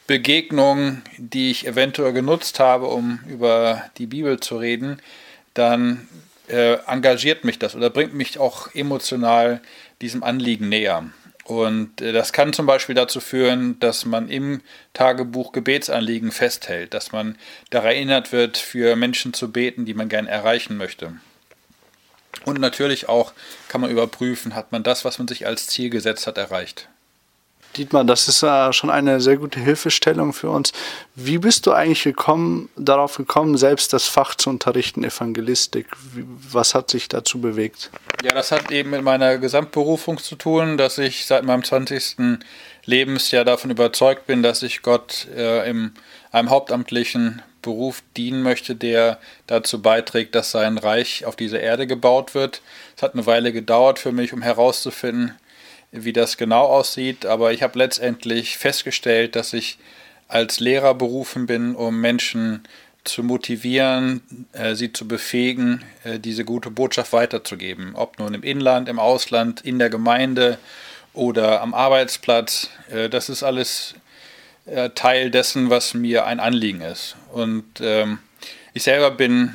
Begegnungen, 0.06 1.02
die 1.18 1.50
ich 1.50 1.66
eventuell 1.66 2.14
genutzt 2.14 2.58
habe, 2.58 2.86
um 2.86 3.20
über 3.28 3.82
die 3.98 4.06
Bibel 4.06 4.40
zu 4.40 4.56
reden, 4.56 4.98
dann 5.52 6.08
äh, 6.48 6.78
engagiert 6.86 7.44
mich 7.44 7.58
das 7.58 7.74
oder 7.74 7.90
bringt 7.90 8.14
mich 8.14 8.38
auch 8.38 8.74
emotional 8.74 9.60
diesem 10.00 10.22
Anliegen 10.22 10.70
näher. 10.70 11.04
Und 11.44 12.00
äh, 12.00 12.12
das 12.12 12.32
kann 12.32 12.52
zum 12.52 12.66
Beispiel 12.66 12.94
dazu 12.94 13.20
führen, 13.20 13.78
dass 13.78 14.06
man 14.06 14.28
im 14.28 14.62
Tagebuch 14.94 15.52
Gebetsanliegen 15.52 16.32
festhält, 16.32 16.94
dass 16.94 17.12
man 17.12 17.36
daran 17.70 17.92
erinnert 17.92 18.32
wird, 18.32 18.56
für 18.56 18.96
Menschen 18.96 19.34
zu 19.34 19.52
beten, 19.52 19.84
die 19.84 19.94
man 19.94 20.08
gern 20.08 20.26
erreichen 20.26 20.76
möchte. 20.76 21.12
Und 22.44 22.60
natürlich 22.60 23.08
auch 23.08 23.32
kann 23.68 23.80
man 23.80 23.90
überprüfen, 23.90 24.54
hat 24.54 24.72
man 24.72 24.82
das, 24.82 25.04
was 25.04 25.18
man 25.18 25.28
sich 25.28 25.46
als 25.46 25.66
Ziel 25.66 25.90
gesetzt 25.90 26.26
hat, 26.26 26.38
erreicht. 26.38 26.88
Dietmar, 27.76 28.04
das 28.04 28.28
ist 28.28 28.42
äh, 28.42 28.72
schon 28.72 28.90
eine 28.90 29.20
sehr 29.20 29.36
gute 29.36 29.60
Hilfestellung 29.60 30.32
für 30.32 30.50
uns. 30.50 30.72
Wie 31.14 31.38
bist 31.38 31.66
du 31.66 31.72
eigentlich 31.72 32.04
gekommen, 32.04 32.68
darauf 32.76 33.16
gekommen, 33.16 33.56
selbst 33.56 33.92
das 33.92 34.06
Fach 34.06 34.34
zu 34.34 34.50
unterrichten, 34.50 35.04
Evangelistik? 35.04 35.86
Wie, 36.12 36.24
was 36.52 36.74
hat 36.74 36.90
sich 36.90 37.08
dazu 37.08 37.40
bewegt? 37.40 37.90
Ja, 38.24 38.32
das 38.32 38.52
hat 38.52 38.70
eben 38.70 38.90
mit 38.90 39.02
meiner 39.02 39.38
Gesamtberufung 39.38 40.18
zu 40.18 40.36
tun, 40.36 40.76
dass 40.76 40.98
ich 40.98 41.26
seit 41.26 41.44
meinem 41.44 41.64
20. 41.64 42.38
Lebensjahr 42.84 43.44
davon 43.44 43.70
überzeugt 43.70 44.26
bin, 44.26 44.42
dass 44.42 44.62
ich 44.62 44.82
Gott 44.82 45.26
äh, 45.34 45.68
in 45.68 45.92
einem 46.32 46.50
hauptamtlichen 46.50 47.42
Beruf 47.62 48.02
dienen 48.16 48.42
möchte, 48.42 48.76
der 48.76 49.18
dazu 49.46 49.80
beiträgt, 49.80 50.34
dass 50.34 50.50
sein 50.50 50.78
Reich 50.78 51.24
auf 51.24 51.34
dieser 51.34 51.60
Erde 51.60 51.86
gebaut 51.86 52.34
wird. 52.34 52.60
Es 52.96 53.02
hat 53.02 53.14
eine 53.14 53.26
Weile 53.26 53.52
gedauert 53.52 53.98
für 53.98 54.12
mich, 54.12 54.32
um 54.32 54.42
herauszufinden, 54.42 55.34
wie 55.94 56.12
das 56.12 56.36
genau 56.36 56.64
aussieht, 56.64 57.24
aber 57.24 57.52
ich 57.52 57.62
habe 57.62 57.78
letztendlich 57.78 58.58
festgestellt, 58.58 59.36
dass 59.36 59.52
ich 59.52 59.78
als 60.26 60.58
Lehrer 60.58 60.94
berufen 60.94 61.46
bin, 61.46 61.76
um 61.76 62.00
Menschen 62.00 62.64
zu 63.04 63.22
motivieren, 63.22 64.22
äh, 64.52 64.74
sie 64.74 64.92
zu 64.92 65.06
befähigen, 65.06 65.84
äh, 66.02 66.18
diese 66.18 66.44
gute 66.44 66.70
Botschaft 66.70 67.12
weiterzugeben. 67.12 67.94
Ob 67.94 68.18
nun 68.18 68.34
im 68.34 68.42
Inland, 68.42 68.88
im 68.88 68.98
Ausland, 68.98 69.60
in 69.60 69.78
der 69.78 69.90
Gemeinde 69.90 70.58
oder 71.12 71.60
am 71.60 71.74
Arbeitsplatz. 71.74 72.70
Äh, 72.90 73.08
das 73.08 73.28
ist 73.28 73.42
alles 73.42 73.94
Teil 74.94 75.30
dessen, 75.30 75.68
was 75.68 75.92
mir 75.92 76.24
ein 76.24 76.40
Anliegen 76.40 76.80
ist. 76.80 77.16
Und 77.34 77.66
ähm, 77.82 78.18
ich 78.72 78.82
selber 78.82 79.10
bin 79.10 79.52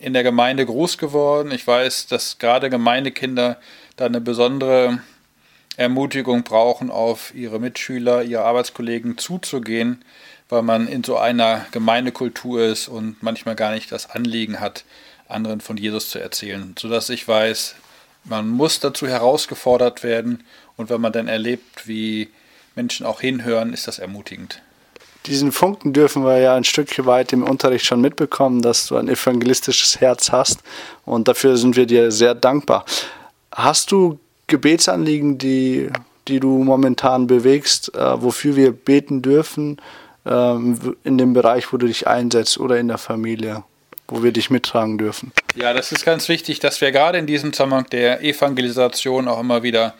in 0.00 0.14
der 0.14 0.24
Gemeinde 0.24 0.66
groß 0.66 0.98
geworden. 0.98 1.52
Ich 1.52 1.64
weiß, 1.64 2.08
dass 2.08 2.40
gerade 2.40 2.68
Gemeindekinder 2.68 3.60
da 3.94 4.06
eine 4.06 4.20
besondere 4.20 4.98
Ermutigung 5.78 6.42
brauchen, 6.42 6.90
auf 6.90 7.32
ihre 7.34 7.60
Mitschüler, 7.60 8.24
ihre 8.24 8.42
Arbeitskollegen 8.42 9.16
zuzugehen, 9.16 10.04
weil 10.48 10.62
man 10.62 10.88
in 10.88 11.04
so 11.04 11.16
einer 11.16 11.66
Gemeindekultur 11.70 12.64
ist 12.64 12.88
und 12.88 13.22
manchmal 13.22 13.54
gar 13.54 13.70
nicht 13.70 13.92
das 13.92 14.10
Anliegen 14.10 14.58
hat, 14.58 14.84
anderen 15.28 15.60
von 15.60 15.76
Jesus 15.76 16.10
zu 16.10 16.18
erzählen, 16.18 16.74
sodass 16.76 17.10
ich 17.10 17.28
weiß, 17.28 17.76
man 18.24 18.48
muss 18.48 18.80
dazu 18.80 19.06
herausgefordert 19.06 20.02
werden 20.02 20.42
und 20.76 20.90
wenn 20.90 21.00
man 21.00 21.12
dann 21.12 21.28
erlebt, 21.28 21.86
wie 21.86 22.28
Menschen 22.74 23.06
auch 23.06 23.20
hinhören, 23.20 23.72
ist 23.72 23.86
das 23.86 24.00
ermutigend. 24.00 24.60
Diesen 25.26 25.52
Funken 25.52 25.92
dürfen 25.92 26.24
wir 26.24 26.38
ja 26.38 26.56
ein 26.56 26.64
Stück 26.64 27.06
weit 27.06 27.32
im 27.32 27.44
Unterricht 27.44 27.86
schon 27.86 28.00
mitbekommen, 28.00 28.62
dass 28.62 28.88
du 28.88 28.96
ein 28.96 29.08
evangelistisches 29.08 30.00
Herz 30.00 30.32
hast 30.32 30.58
und 31.04 31.28
dafür 31.28 31.56
sind 31.56 31.76
wir 31.76 31.86
dir 31.86 32.10
sehr 32.10 32.34
dankbar. 32.34 32.84
Hast 33.52 33.92
du 33.92 34.18
Gebetsanliegen, 34.48 35.38
die, 35.38 35.88
die 36.26 36.40
du 36.40 36.64
momentan 36.64 37.26
bewegst, 37.26 37.94
äh, 37.94 38.22
wofür 38.22 38.56
wir 38.56 38.72
beten 38.72 39.22
dürfen? 39.22 39.80
Ähm, 40.26 40.96
in 41.04 41.16
dem 41.16 41.32
Bereich, 41.32 41.72
wo 41.72 41.76
du 41.76 41.86
dich 41.86 42.06
einsetzt 42.06 42.58
oder 42.58 42.78
in 42.78 42.88
der 42.88 42.98
Familie, 42.98 43.62
wo 44.08 44.22
wir 44.22 44.32
dich 44.32 44.50
mittragen 44.50 44.98
dürfen. 44.98 45.32
Ja, 45.54 45.72
das 45.72 45.92
ist 45.92 46.04
ganz 46.04 46.28
wichtig, 46.28 46.60
dass 46.60 46.80
wir 46.80 46.92
gerade 46.92 47.18
in 47.18 47.26
diesem 47.26 47.52
Zusammenhang 47.52 47.86
der 47.90 48.22
Evangelisation 48.22 49.28
auch 49.28 49.40
immer 49.40 49.62
wieder 49.62 49.94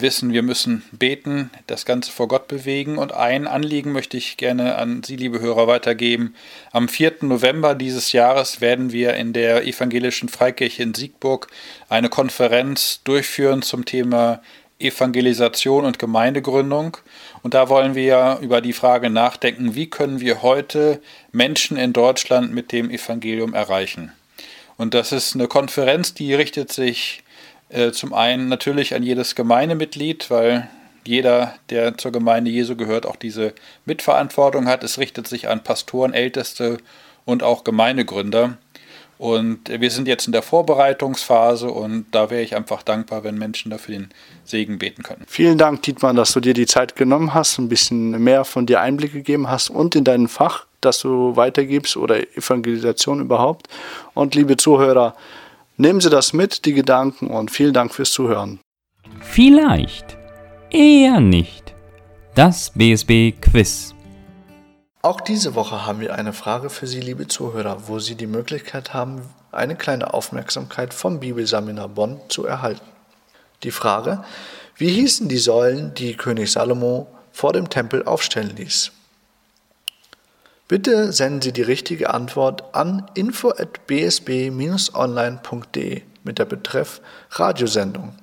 wissen, 0.00 0.32
wir 0.32 0.42
müssen 0.42 0.82
beten, 0.92 1.50
das 1.66 1.84
Ganze 1.84 2.10
vor 2.10 2.28
Gott 2.28 2.48
bewegen. 2.48 2.98
Und 2.98 3.12
ein 3.12 3.46
Anliegen 3.46 3.92
möchte 3.92 4.16
ich 4.16 4.36
gerne 4.36 4.76
an 4.76 5.02
Sie, 5.02 5.16
liebe 5.16 5.40
Hörer, 5.40 5.66
weitergeben. 5.66 6.34
Am 6.70 6.88
4. 6.88 7.16
November 7.22 7.74
dieses 7.74 8.12
Jahres 8.12 8.60
werden 8.60 8.92
wir 8.92 9.14
in 9.14 9.32
der 9.32 9.66
Evangelischen 9.66 10.28
Freikirche 10.28 10.82
in 10.82 10.94
Siegburg 10.94 11.48
eine 11.88 12.08
Konferenz 12.08 13.02
durchführen 13.04 13.62
zum 13.62 13.84
Thema 13.84 14.40
Evangelisation 14.78 15.84
und 15.84 15.98
Gemeindegründung. 15.98 16.96
Und 17.42 17.54
da 17.54 17.68
wollen 17.68 17.94
wir 17.94 18.38
über 18.40 18.60
die 18.60 18.72
Frage 18.72 19.10
nachdenken, 19.10 19.74
wie 19.74 19.88
können 19.88 20.20
wir 20.20 20.42
heute 20.42 21.00
Menschen 21.30 21.76
in 21.76 21.92
Deutschland 21.92 22.52
mit 22.52 22.72
dem 22.72 22.90
Evangelium 22.90 23.54
erreichen. 23.54 24.12
Und 24.76 24.94
das 24.94 25.12
ist 25.12 25.34
eine 25.34 25.48
Konferenz, 25.48 26.14
die 26.14 26.34
richtet 26.34 26.72
sich 26.72 27.22
äh, 27.72 27.92
zum 27.92 28.12
einen 28.12 28.48
natürlich 28.48 28.94
an 28.94 29.02
jedes 29.02 29.34
Gemeindemitglied, 29.34 30.30
weil 30.30 30.68
jeder, 31.04 31.54
der 31.70 31.96
zur 31.98 32.12
Gemeinde 32.12 32.50
Jesu 32.50 32.76
gehört, 32.76 33.06
auch 33.06 33.16
diese 33.16 33.54
Mitverantwortung 33.86 34.68
hat. 34.68 34.84
Es 34.84 34.98
richtet 34.98 35.26
sich 35.26 35.48
an 35.48 35.64
Pastoren, 35.64 36.14
Älteste 36.14 36.78
und 37.24 37.42
auch 37.42 37.64
Gemeindegründer. 37.64 38.56
Und 39.18 39.68
wir 39.68 39.90
sind 39.90 40.08
jetzt 40.08 40.26
in 40.26 40.32
der 40.32 40.42
Vorbereitungsphase 40.42 41.70
und 41.70 42.06
da 42.10 42.30
wäre 42.30 42.42
ich 42.42 42.56
einfach 42.56 42.82
dankbar, 42.82 43.22
wenn 43.22 43.38
Menschen 43.38 43.70
dafür 43.70 43.94
den 43.94 44.08
Segen 44.44 44.78
beten 44.78 45.04
können. 45.04 45.22
Vielen 45.28 45.58
Dank, 45.58 45.82
Dietmar, 45.82 46.12
dass 46.12 46.32
du 46.32 46.40
dir 46.40 46.54
die 46.54 46.66
Zeit 46.66 46.96
genommen 46.96 47.32
hast, 47.32 47.58
ein 47.58 47.68
bisschen 47.68 48.10
mehr 48.22 48.44
von 48.44 48.66
dir 48.66 48.80
Einblick 48.80 49.12
gegeben 49.12 49.48
hast 49.48 49.70
und 49.70 49.94
in 49.94 50.02
dein 50.02 50.26
Fach, 50.26 50.66
das 50.80 50.98
du 50.98 51.36
weitergibst 51.36 51.96
oder 51.96 52.18
Evangelisation 52.36 53.20
überhaupt. 53.20 53.68
Und 54.14 54.34
liebe 54.34 54.56
Zuhörer, 54.56 55.14
nehmen 55.76 56.00
Sie 56.00 56.10
das 56.10 56.32
mit, 56.32 56.64
die 56.64 56.72
Gedanken 56.72 57.28
und 57.28 57.50
vielen 57.50 57.74
Dank 57.74 57.94
fürs 57.94 58.12
Zuhören. 58.12 58.60
Vielleicht, 59.20 60.16
eher 60.70 61.20
nicht. 61.20 61.74
Das 62.34 62.70
BSB 62.74 63.32
Quiz. 63.40 63.94
Auch 65.02 65.20
diese 65.20 65.54
Woche 65.54 65.84
haben 65.84 66.00
wir 66.00 66.14
eine 66.14 66.32
Frage 66.32 66.70
für 66.70 66.86
Sie, 66.86 67.00
liebe 67.00 67.26
Zuhörer, 67.26 67.88
wo 67.88 67.98
Sie 67.98 68.14
die 68.14 68.28
Möglichkeit 68.28 68.94
haben, 68.94 69.22
eine 69.50 69.74
kleine 69.74 70.14
Aufmerksamkeit 70.14 70.94
vom 70.94 71.20
Bibelseminar 71.20 71.88
Bonn 71.88 72.20
zu 72.28 72.46
erhalten. 72.46 72.86
Die 73.64 73.72
Frage, 73.72 74.24
wie 74.76 74.88
hießen 74.88 75.28
die 75.28 75.38
Säulen, 75.38 75.92
die 75.94 76.16
König 76.16 76.52
Salomo 76.52 77.08
vor 77.32 77.52
dem 77.52 77.68
Tempel 77.68 78.04
aufstellen 78.04 78.54
ließ? 78.56 78.92
Bitte 80.72 81.12
senden 81.12 81.42
Sie 81.42 81.52
die 81.52 81.60
richtige 81.60 82.14
Antwort 82.14 82.74
an 82.74 83.04
info@bsb-online.de 83.12 86.02
mit 86.24 86.38
der 86.38 86.46
Betreff 86.46 87.02
Radiosendung. 87.28 88.14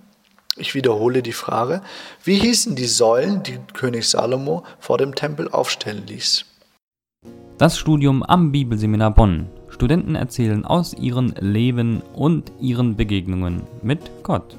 Ich 0.57 0.73
wiederhole 0.73 1.21
die 1.21 1.31
Frage, 1.31 1.83
wie 2.23 2.39
hießen 2.39 2.75
die 2.75 2.87
Säulen, 2.87 3.43
die 3.43 3.59
König 3.73 4.09
Salomo 4.09 4.63
vor 4.79 4.97
dem 4.97 5.13
Tempel 5.13 5.47
aufstellen 5.49 6.07
ließ? 6.07 6.43
Das 7.59 7.77
Studium 7.77 8.23
am 8.23 8.51
Bibelseminar 8.51 9.11
Bonn. 9.11 9.47
Studenten 9.67 10.15
erzählen 10.15 10.65
aus 10.65 10.95
ihrem 10.95 11.35
Leben 11.39 12.01
und 12.15 12.51
ihren 12.59 12.95
Begegnungen 12.95 13.61
mit 13.83 14.23
Gott. 14.23 14.57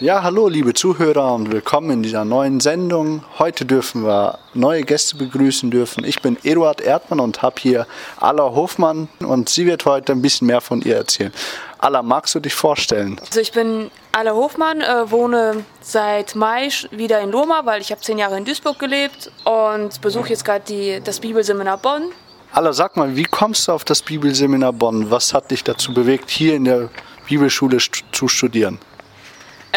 Ja, 0.00 0.22
hallo 0.22 0.46
liebe 0.46 0.74
Zuhörer 0.74 1.34
und 1.34 1.50
willkommen 1.50 1.90
in 1.90 2.02
dieser 2.04 2.24
neuen 2.24 2.60
Sendung. 2.60 3.24
Heute 3.40 3.64
dürfen 3.64 4.04
wir 4.04 4.38
neue 4.54 4.84
Gäste 4.84 5.16
begrüßen 5.16 5.72
dürfen. 5.72 6.04
Ich 6.04 6.22
bin 6.22 6.36
Eduard 6.44 6.80
Erdmann 6.80 7.18
und 7.18 7.42
habe 7.42 7.56
hier 7.58 7.84
Alla 8.20 8.44
Hofmann 8.44 9.08
und 9.18 9.48
sie 9.48 9.66
wird 9.66 9.86
heute 9.86 10.12
ein 10.12 10.22
bisschen 10.22 10.46
mehr 10.46 10.60
von 10.60 10.82
ihr 10.82 10.94
erzählen. 10.94 11.32
Alla, 11.78 12.02
magst 12.02 12.32
du 12.36 12.38
dich 12.38 12.54
vorstellen? 12.54 13.18
Also 13.26 13.40
ich 13.40 13.50
bin 13.50 13.90
Alla 14.12 14.34
Hofmann, 14.34 14.82
äh, 14.82 15.10
wohne 15.10 15.64
seit 15.80 16.36
Mai 16.36 16.68
wieder 16.92 17.20
in 17.20 17.32
Loma, 17.32 17.62
weil 17.64 17.80
ich 17.80 17.90
habe 17.90 18.00
zehn 18.00 18.18
Jahre 18.18 18.38
in 18.38 18.44
Duisburg 18.44 18.78
gelebt 18.78 19.32
und 19.42 20.00
besuche 20.00 20.28
jetzt 20.28 20.44
gerade 20.44 21.00
das 21.00 21.18
Bibelseminar 21.18 21.78
Bonn. 21.78 22.12
Alla, 22.52 22.72
sag 22.72 22.96
mal, 22.96 23.16
wie 23.16 23.24
kommst 23.24 23.66
du 23.66 23.72
auf 23.72 23.82
das 23.82 24.00
Bibelseminar 24.02 24.72
Bonn? 24.72 25.10
Was 25.10 25.34
hat 25.34 25.50
dich 25.50 25.64
dazu 25.64 25.92
bewegt, 25.92 26.30
hier 26.30 26.54
in 26.54 26.66
der 26.66 26.88
Bibelschule 27.26 27.78
zu 28.12 28.28
studieren? 28.28 28.78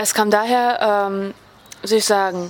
Es 0.01 0.15
kam 0.15 0.31
daher, 0.31 1.10
ähm, 1.12 1.36
soll 1.84 2.00
ich 2.00 2.05
sagen, 2.05 2.50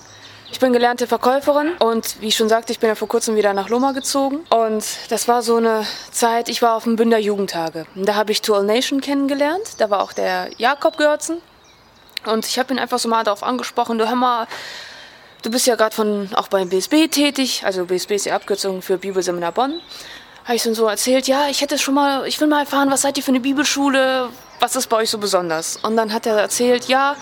ich 0.54 0.60
bin 0.62 0.72
gelernte 0.72 1.06
Verkäuferin 1.06 1.74
und 1.80 2.22
wie 2.22 2.30
ich 2.30 2.36
schon 2.38 2.48
sagte, 2.48 2.72
ich 2.72 2.80
bin 2.80 2.88
ja 2.88 2.96
vor 2.96 3.10
kurzem 3.10 3.36
wieder 3.36 3.52
nach 3.54 3.68
Loma 3.68 3.92
gezogen. 3.92 4.46
Und 4.50 4.86
das 5.10 5.28
war 5.28 5.42
so 5.42 5.58
eine 5.58 5.86
Zeit, 6.12 6.48
ich 6.48 6.62
war 6.62 6.78
auf 6.78 6.86
dem 6.86 6.96
Bünder 6.96 7.18
Jugendtage. 7.18 7.88
Da 7.96 8.16
habe 8.16 8.32
ich 8.32 8.42
Tool 8.42 8.64
Nation 8.64 9.02
kennengelernt. 9.02 9.64
Da 9.80 9.90
war 9.90 10.02
auch 10.02 10.14
der 10.14 10.50
Jakob 10.60 10.96
Görzen. 10.96 11.42
Und 12.26 12.46
ich 12.46 12.58
habe 12.58 12.74
ihn 12.74 12.80
einfach 12.80 13.00
so 13.00 13.10
mal 13.10 13.26
darauf 13.26 13.44
angesprochen, 13.44 13.98
du 13.98 14.08
hör 14.08 14.16
mal, 14.16 14.48
du 15.42 15.52
bist 15.52 15.68
ja 15.68 15.76
gerade 15.76 15.94
von 15.94 16.30
auch 16.36 16.48
beim 16.48 16.70
BSB 16.70 17.10
tätig, 17.10 17.64
also 17.66 17.86
BSB 17.86 18.12
ist 18.12 18.26
die 18.28 18.32
Abkürzung 18.32 18.82
für 18.82 18.98
Bibelseminar 18.98 19.52
Bonn. 19.52 19.82
Habe 20.46 20.56
ich 20.56 20.64
so 20.64 20.88
erzählt, 20.88 21.28
ja, 21.28 21.50
ich 21.50 21.60
hätte 21.60 21.78
schon 21.78 21.96
mal, 21.96 22.26
ich 22.28 22.40
will 22.40 22.48
mal 22.48 22.62
erfahren, 22.62 22.90
was 22.90 23.02
seid 23.02 23.18
ihr 23.18 23.24
für 23.24 23.32
eine 23.32 23.42
Bibelschule, 23.42 24.30
was 24.62 24.76
ist 24.76 24.88
bei 24.88 24.98
euch 24.98 25.10
so 25.10 25.18
besonders? 25.18 25.78
Und 25.78 25.98
dann 25.98 26.14
hat 26.14 26.26
er 26.26 26.38
erzählt, 26.38 26.86
ja, 26.86 27.16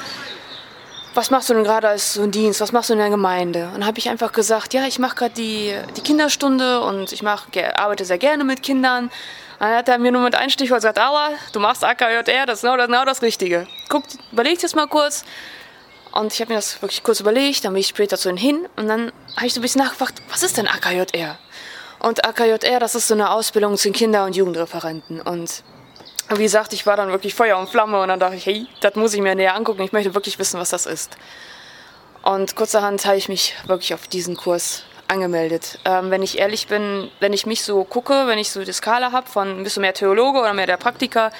was 1.13 1.31
machst 1.31 1.49
du 1.49 1.53
denn 1.53 1.63
gerade 1.63 1.87
als 1.87 2.13
so 2.13 2.21
ein 2.21 2.31
Dienst? 2.31 2.61
Was 2.61 2.71
machst 2.71 2.89
du 2.89 2.93
in 2.93 2.99
der 2.99 3.09
Gemeinde? 3.09 3.69
Und 3.73 3.85
habe 3.85 3.97
ich 3.97 4.09
einfach 4.09 4.31
gesagt, 4.31 4.73
ja, 4.73 4.85
ich 4.85 4.99
mache 4.99 5.15
gerade 5.15 5.33
die, 5.33 5.73
die 5.95 6.01
Kinderstunde 6.01 6.81
und 6.81 7.11
ich 7.11 7.23
mach, 7.23 7.47
arbeite 7.75 8.05
sehr 8.05 8.17
gerne 8.17 8.43
mit 8.43 8.61
Kindern. 8.61 9.09
Dann 9.57 9.75
hat 9.75 9.89
er 9.89 9.97
mir 9.97 10.11
nur 10.11 10.21
mit 10.21 10.35
einem 10.35 10.49
Stichwort 10.49 10.79
gesagt, 10.79 10.99
Allah, 10.99 11.31
du 11.53 11.59
machst 11.59 11.83
AKJR, 11.83 12.45
das 12.45 12.59
ist 12.59 12.61
genau, 12.61 12.77
das, 12.77 12.87
genau 12.87 13.05
das 13.05 13.21
Richtige. 13.21 13.67
Guck, 13.87 14.03
überleg 14.31 14.59
das 14.59 14.75
mal 14.75 14.87
kurz. 14.87 15.23
Und 16.11 16.33
ich 16.33 16.41
habe 16.41 16.51
mir 16.51 16.57
das 16.57 16.81
wirklich 16.81 17.03
kurz 17.03 17.19
überlegt, 17.19 17.63
dann 17.63 17.73
bin 17.73 17.81
ich 17.81 17.87
später 17.87 18.17
zu 18.17 18.29
ihm 18.29 18.37
hin 18.37 18.67
und 18.75 18.87
dann 18.87 19.11
habe 19.35 19.45
ich 19.45 19.53
so 19.53 19.59
ein 19.59 19.61
bisschen 19.61 19.81
nachgefragt, 19.81 20.21
was 20.29 20.43
ist 20.43 20.57
denn 20.57 20.67
AKJR? 20.67 21.37
Und 21.99 22.25
AKJR, 22.25 22.79
das 22.79 22.95
ist 22.95 23.07
so 23.07 23.13
eine 23.13 23.29
Ausbildung 23.31 23.77
zu 23.77 23.91
Kinder- 23.91 24.25
und 24.25 24.35
Jugendreferenten. 24.35 25.21
Und 25.21 25.63
wie 26.35 26.43
gesagt, 26.43 26.73
ich 26.73 26.85
war 26.85 26.95
dann 26.97 27.09
wirklich 27.09 27.33
Feuer 27.33 27.57
und 27.57 27.69
Flamme 27.69 28.01
und 28.01 28.07
dann 28.07 28.19
dachte 28.19 28.35
ich, 28.35 28.45
hey, 28.45 28.67
das 28.81 28.95
muss 28.95 29.13
ich 29.13 29.21
mir 29.21 29.35
näher 29.35 29.55
angucken. 29.55 29.81
Ich 29.81 29.91
möchte 29.91 30.13
wirklich 30.13 30.37
wissen, 30.39 30.59
was 30.59 30.69
das 30.69 30.85
ist. 30.85 31.17
Und 32.21 32.55
kurzerhand 32.55 33.05
habe 33.05 33.17
ich 33.17 33.29
mich 33.29 33.55
wirklich 33.65 33.93
auf 33.93 34.07
diesen 34.07 34.37
Kurs 34.37 34.83
angemeldet. 35.07 35.79
Ähm, 35.85 36.11
wenn 36.11 36.21
ich 36.21 36.37
ehrlich 36.37 36.67
bin, 36.67 37.09
wenn 37.19 37.33
ich 37.33 37.45
mich 37.45 37.63
so 37.63 37.83
gucke, 37.83 38.27
wenn 38.27 38.37
ich 38.37 38.51
so 38.51 38.63
die 38.63 38.71
Skala 38.71 39.11
habe 39.11 39.27
von 39.27 39.63
bist 39.63 39.77
du 39.77 39.81
mehr 39.81 39.93
Theologe 39.93 40.39
oder 40.39 40.53
mehr 40.53 40.67
der 40.67 40.77
Praktiker, 40.77 41.31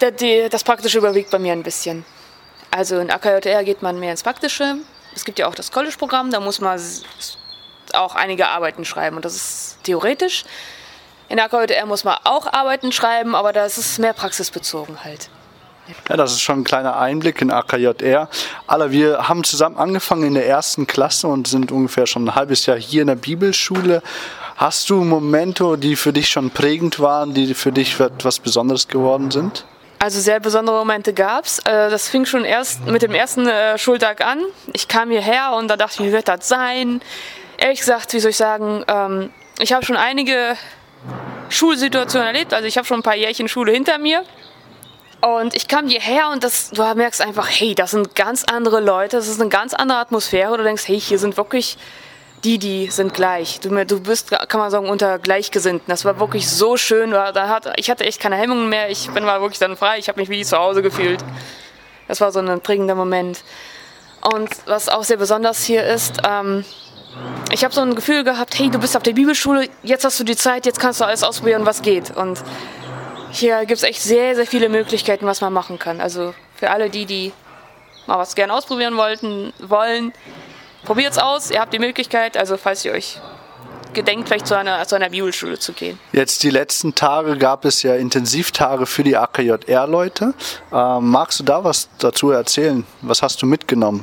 der, 0.00 0.10
die, 0.10 0.48
das 0.50 0.64
Praktische 0.64 0.98
überwiegt 0.98 1.30
bei 1.30 1.38
mir 1.38 1.52
ein 1.52 1.62
bisschen. 1.62 2.04
Also 2.70 2.98
in 2.98 3.10
AKJR 3.10 3.64
geht 3.64 3.82
man 3.82 3.98
mehr 3.98 4.10
ins 4.10 4.22
Praktische. 4.22 4.76
Es 5.14 5.24
gibt 5.24 5.38
ja 5.38 5.46
auch 5.46 5.54
das 5.54 5.72
College-Programm, 5.72 6.30
da 6.30 6.40
muss 6.40 6.60
man 6.60 6.80
auch 7.92 8.14
einige 8.14 8.48
Arbeiten 8.48 8.84
schreiben 8.84 9.16
und 9.16 9.24
das 9.24 9.36
ist 9.36 9.78
theoretisch. 9.84 10.44
In 11.32 11.38
der 11.38 11.46
AKJR 11.46 11.86
muss 11.86 12.04
man 12.04 12.18
auch 12.24 12.52
Arbeiten 12.52 12.92
schreiben, 12.92 13.34
aber 13.34 13.54
da 13.54 13.64
ist 13.64 13.98
mehr 13.98 14.12
praxisbezogen 14.12 15.02
halt. 15.02 15.30
Ja, 16.10 16.18
das 16.18 16.32
ist 16.32 16.42
schon 16.42 16.60
ein 16.60 16.64
kleiner 16.64 16.98
Einblick 16.98 17.40
in 17.40 17.50
AKJR. 17.50 18.28
Alle, 18.66 18.90
wir 18.90 19.30
haben 19.30 19.42
zusammen 19.42 19.78
angefangen 19.78 20.24
in 20.24 20.34
der 20.34 20.46
ersten 20.46 20.86
Klasse 20.86 21.28
und 21.28 21.48
sind 21.48 21.72
ungefähr 21.72 22.06
schon 22.06 22.26
ein 22.26 22.34
halbes 22.34 22.66
Jahr 22.66 22.76
hier 22.76 23.00
in 23.00 23.08
der 23.08 23.14
Bibelschule. 23.14 24.02
Hast 24.58 24.90
du 24.90 25.04
Momente, 25.04 25.78
die 25.78 25.96
für 25.96 26.12
dich 26.12 26.28
schon 26.28 26.50
prägend 26.50 27.00
waren, 27.00 27.32
die 27.32 27.54
für 27.54 27.72
dich 27.72 27.98
etwas 27.98 28.38
Besonderes 28.38 28.86
geworden 28.86 29.30
sind? 29.30 29.64
Also 30.00 30.20
sehr 30.20 30.38
besondere 30.38 30.76
Momente 30.76 31.14
gab 31.14 31.46
es. 31.46 31.60
Äh, 31.60 31.88
das 31.88 32.10
fing 32.10 32.26
schon 32.26 32.44
erst 32.44 32.84
mit 32.84 33.00
dem 33.00 33.14
ersten 33.14 33.48
äh, 33.48 33.78
Schultag 33.78 34.20
an. 34.20 34.42
Ich 34.74 34.86
kam 34.86 35.08
hierher 35.08 35.54
und 35.56 35.68
da 35.68 35.78
dachte 35.78 36.02
ich, 36.02 36.08
wie 36.10 36.12
wird 36.12 36.28
das 36.28 36.46
sein? 36.46 37.00
Ehrlich 37.56 37.78
gesagt, 37.78 38.12
wie 38.12 38.20
soll 38.20 38.32
ich 38.32 38.36
sagen, 38.36 38.84
ähm, 38.86 39.30
ich 39.58 39.72
habe 39.72 39.86
schon 39.86 39.96
einige 39.96 40.58
Schulsituationen 41.48 42.26
erlebt. 42.26 42.54
Also 42.54 42.66
ich 42.66 42.76
habe 42.76 42.86
schon 42.86 43.00
ein 43.00 43.02
paar 43.02 43.16
Jährchen 43.16 43.48
Schule 43.48 43.72
hinter 43.72 43.98
mir. 43.98 44.24
Und 45.20 45.54
ich 45.54 45.68
kam 45.68 45.86
hierher 45.86 46.30
und 46.30 46.42
das, 46.42 46.70
du 46.70 46.82
merkst 46.82 47.20
einfach, 47.20 47.48
hey, 47.48 47.76
das 47.76 47.92
sind 47.92 48.16
ganz 48.16 48.42
andere 48.44 48.80
Leute, 48.80 49.16
das 49.16 49.28
ist 49.28 49.40
eine 49.40 49.50
ganz 49.50 49.72
andere 49.72 49.98
Atmosphäre. 49.98 50.56
Du 50.56 50.64
denkst, 50.64 50.88
hey, 50.88 51.00
hier 51.00 51.18
sind 51.18 51.36
wirklich 51.36 51.78
die, 52.42 52.58
die 52.58 52.90
sind 52.90 53.14
gleich. 53.14 53.60
Du, 53.60 53.68
du 53.84 54.00
bist, 54.00 54.30
kann 54.30 54.60
man 54.60 54.70
sagen, 54.70 54.88
unter 54.88 55.20
Gleichgesinnten. 55.20 55.86
Das 55.86 56.04
war 56.04 56.18
wirklich 56.18 56.50
so 56.50 56.76
schön. 56.76 57.12
Da 57.12 57.48
hat, 57.48 57.72
ich 57.76 57.88
hatte 57.88 58.04
echt 58.04 58.20
keine 58.20 58.36
Hemmungen 58.36 58.68
mehr. 58.68 58.90
Ich 58.90 59.10
bin 59.10 59.24
war 59.24 59.40
wirklich 59.40 59.60
dann 59.60 59.76
frei. 59.76 59.98
Ich 59.98 60.08
habe 60.08 60.20
mich 60.20 60.28
wie 60.28 60.44
zu 60.44 60.58
Hause 60.58 60.82
gefühlt. 60.82 61.22
Das 62.08 62.20
war 62.20 62.32
so 62.32 62.40
ein 62.40 62.60
prägender 62.60 62.96
Moment. 62.96 63.44
Und 64.34 64.50
was 64.66 64.88
auch 64.88 65.04
sehr 65.04 65.16
besonders 65.18 65.62
hier 65.64 65.84
ist, 65.84 66.18
ähm, 66.28 66.64
ich 67.50 67.64
habe 67.64 67.74
so 67.74 67.80
ein 67.80 67.94
Gefühl 67.94 68.24
gehabt, 68.24 68.58
hey, 68.58 68.70
du 68.70 68.78
bist 68.78 68.96
auf 68.96 69.02
der 69.02 69.12
Bibelschule, 69.12 69.68
jetzt 69.82 70.04
hast 70.04 70.18
du 70.20 70.24
die 70.24 70.36
Zeit, 70.36 70.66
jetzt 70.66 70.80
kannst 70.80 71.00
du 71.00 71.04
alles 71.04 71.22
ausprobieren, 71.22 71.66
was 71.66 71.82
geht. 71.82 72.10
Und 72.16 72.42
hier 73.30 73.60
gibt 73.60 73.78
es 73.78 73.82
echt 73.82 74.02
sehr, 74.02 74.34
sehr 74.34 74.46
viele 74.46 74.68
Möglichkeiten, 74.68 75.26
was 75.26 75.40
man 75.40 75.52
machen 75.52 75.78
kann. 75.78 76.00
Also 76.00 76.34
für 76.54 76.70
alle 76.70 76.90
die, 76.90 77.06
die 77.06 77.32
mal 78.06 78.18
was 78.18 78.34
gerne 78.34 78.52
ausprobieren 78.52 78.96
wollten, 78.96 79.52
wollen, 79.60 80.12
Probiert 80.84 81.12
es 81.12 81.18
aus, 81.18 81.50
ihr 81.50 81.60
habt 81.60 81.72
die 81.72 81.78
Möglichkeit, 81.78 82.36
also 82.36 82.56
falls 82.56 82.84
ihr 82.84 82.92
euch 82.92 83.20
gedenkt, 83.94 84.26
vielleicht 84.28 84.48
zu 84.48 84.56
einer, 84.56 84.84
zu 84.86 84.96
einer 84.96 85.10
Bibelschule 85.10 85.58
zu 85.58 85.72
gehen. 85.72 85.98
Jetzt 86.12 86.42
die 86.42 86.50
letzten 86.50 86.94
Tage 86.94 87.36
gab 87.36 87.64
es 87.64 87.82
ja 87.82 87.94
Intensivtage 87.94 88.86
für 88.86 89.04
die 89.04 89.16
AKJR-Leute. 89.16 90.34
Ähm, 90.72 91.10
magst 91.10 91.38
du 91.38 91.44
da 91.44 91.62
was 91.62 91.88
dazu 91.98 92.30
erzählen? 92.30 92.84
Was 93.02 93.22
hast 93.22 93.42
du 93.42 93.46
mitgenommen? 93.46 94.02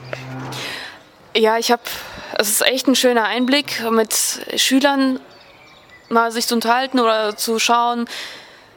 Ja, 1.36 1.58
ich 1.58 1.72
habe, 1.72 1.82
es 2.38 2.50
ist 2.50 2.62
echt 2.62 2.88
ein 2.88 2.96
schöner 2.96 3.26
Einblick, 3.26 3.84
mit 3.92 4.14
Schülern 4.56 5.20
mal 6.10 6.32
sich 6.32 6.48
zu 6.48 6.56
unterhalten 6.56 7.00
oder 7.00 7.36
zu 7.38 7.60
schauen, 7.60 8.08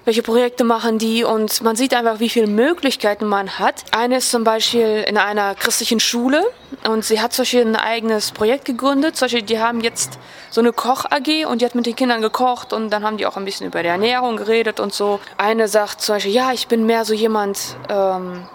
welche 0.04 0.22
Projekte 0.22 0.64
machen 0.64 0.98
die 0.98 1.22
und 1.22 1.62
man 1.62 1.76
sieht 1.76 1.94
einfach, 1.94 2.18
wie 2.18 2.28
viele 2.28 2.48
Möglichkeiten 2.48 3.26
man 3.26 3.58
hat. 3.58 3.84
Eine 3.92 4.16
ist 4.16 4.30
zum 4.30 4.42
Beispiel 4.42 5.04
in 5.06 5.16
einer 5.16 5.54
christlichen 5.54 6.00
Schule 6.00 6.42
und 6.88 7.04
sie 7.04 7.20
hat 7.20 7.32
zum 7.32 7.42
Beispiel 7.42 7.64
ein 7.64 7.76
eigenes 7.76 8.32
Projekt 8.32 8.64
gegründet. 8.64 9.16
Zum 9.16 9.26
Beispiel, 9.26 9.42
die 9.42 9.60
haben 9.60 9.80
jetzt 9.80 10.18
so 10.50 10.60
eine 10.60 10.72
Koch-AG 10.72 11.46
und 11.46 11.62
die 11.62 11.66
hat 11.66 11.74
mit 11.74 11.86
den 11.86 11.94
Kindern 11.94 12.20
gekocht 12.20 12.72
und 12.72 12.90
dann 12.90 13.04
haben 13.04 13.16
die 13.16 13.26
auch 13.26 13.36
ein 13.36 13.44
bisschen 13.44 13.68
über 13.68 13.82
die 13.82 13.88
Ernährung 13.88 14.36
geredet 14.36 14.80
und 14.80 14.92
so. 14.92 15.20
Eine 15.36 15.68
sagt 15.68 16.00
zum 16.00 16.16
Beispiel, 16.16 16.32
ja, 16.32 16.52
ich 16.52 16.66
bin 16.66 16.84
mehr 16.84 17.04
so 17.04 17.14
jemand, 17.14 17.76
ähm, 17.88 18.48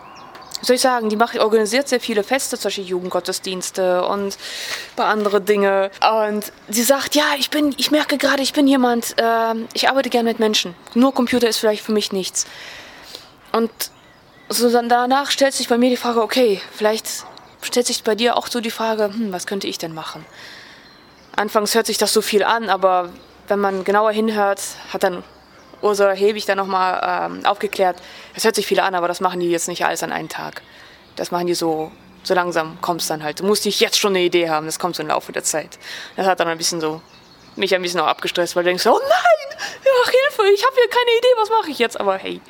soll 0.61 0.75
ich 0.75 0.81
sagen, 0.81 1.09
die 1.09 1.15
macht, 1.15 1.37
organisiert 1.37 1.87
sehr 1.87 1.99
viele 1.99 2.23
Feste, 2.23 2.57
zum 2.57 2.69
Beispiel 2.69 2.85
Jugendgottesdienste 2.85 4.05
und 4.05 4.33
ein 4.33 4.95
paar 4.95 5.07
andere 5.07 5.41
Dinge. 5.41 5.91
Und 6.25 6.51
sie 6.67 6.83
sagt, 6.83 7.15
ja, 7.15 7.25
ich 7.37 7.49
bin, 7.49 7.73
ich 7.77 7.91
merke 7.91 8.17
gerade, 8.17 8.41
ich 8.41 8.53
bin 8.53 8.67
jemand, 8.67 9.15
äh, 9.17 9.53
ich 9.73 9.89
arbeite 9.89 10.09
gerne 10.09 10.29
mit 10.29 10.39
Menschen. 10.39 10.75
Nur 10.93 11.13
Computer 11.13 11.47
ist 11.47 11.57
vielleicht 11.57 11.83
für 11.83 11.91
mich 11.91 12.11
nichts. 12.11 12.45
Und 13.51 13.71
so 14.49 14.71
dann 14.71 14.89
danach 14.89 15.31
stellt 15.31 15.53
sich 15.53 15.67
bei 15.67 15.77
mir 15.77 15.89
die 15.89 15.97
Frage, 15.97 16.21
okay, 16.21 16.61
vielleicht 16.71 17.07
stellt 17.61 17.87
sich 17.87 18.03
bei 18.03 18.15
dir 18.15 18.37
auch 18.37 18.47
so 18.47 18.61
die 18.61 18.71
Frage, 18.71 19.05
hm, 19.05 19.31
was 19.31 19.45
könnte 19.45 19.67
ich 19.67 19.77
denn 19.77 19.93
machen? 19.93 20.25
Anfangs 21.35 21.75
hört 21.75 21.85
sich 21.85 21.97
das 21.97 22.13
so 22.13 22.21
viel 22.21 22.43
an, 22.43 22.69
aber 22.69 23.09
wenn 23.47 23.59
man 23.59 23.83
genauer 23.83 24.11
hinhört, 24.11 24.61
hat 24.91 25.03
dann 25.03 25.23
Ursula 25.81 26.11
Hebig 26.11 26.45
dann 26.45 26.57
nochmal 26.57 27.29
ähm, 27.31 27.45
aufgeklärt. 27.45 28.01
Das 28.33 28.43
hört 28.43 28.55
sich 28.55 28.67
viel 28.67 28.79
an, 28.79 28.95
aber 28.95 29.07
das 29.07 29.19
machen 29.19 29.39
die 29.39 29.49
jetzt 29.49 29.67
nicht 29.67 29.85
alles 29.85 30.03
an 30.03 30.11
einem 30.11 30.29
Tag. 30.29 30.61
Das 31.15 31.31
machen 31.31 31.47
die 31.47 31.53
so, 31.53 31.91
so 32.23 32.33
langsam 32.33 32.77
kommst 32.81 33.09
dann 33.09 33.23
halt. 33.23 33.39
Du 33.39 33.45
musst 33.45 33.65
nicht 33.65 33.79
jetzt 33.79 33.99
schon 33.99 34.15
eine 34.15 34.23
Idee 34.23 34.49
haben, 34.49 34.65
das 34.65 34.79
kommt 34.79 34.95
so 34.95 35.03
im 35.03 35.09
Laufe 35.09 35.31
der 35.31 35.43
Zeit. 35.43 35.79
Das 36.15 36.27
hat 36.27 36.39
dann 36.39 36.47
ein 36.47 36.57
bisschen 36.57 36.81
so, 36.81 37.01
mich 37.55 37.73
ein 37.73 37.81
bisschen 37.81 37.99
auch 37.99 38.07
abgestresst, 38.07 38.55
weil 38.55 38.63
du 38.63 38.69
denkst, 38.69 38.85
oh 38.85 38.99
nein, 38.99 39.57
ach 40.03 40.09
Hilfe, 40.09 40.53
ich 40.53 40.63
habe 40.63 40.75
hier 40.75 40.89
keine 40.89 41.17
Idee, 41.17 41.33
was 41.37 41.49
mache 41.49 41.71
ich 41.71 41.79
jetzt? 41.79 41.99
Aber 41.99 42.17
hey, 42.17 42.41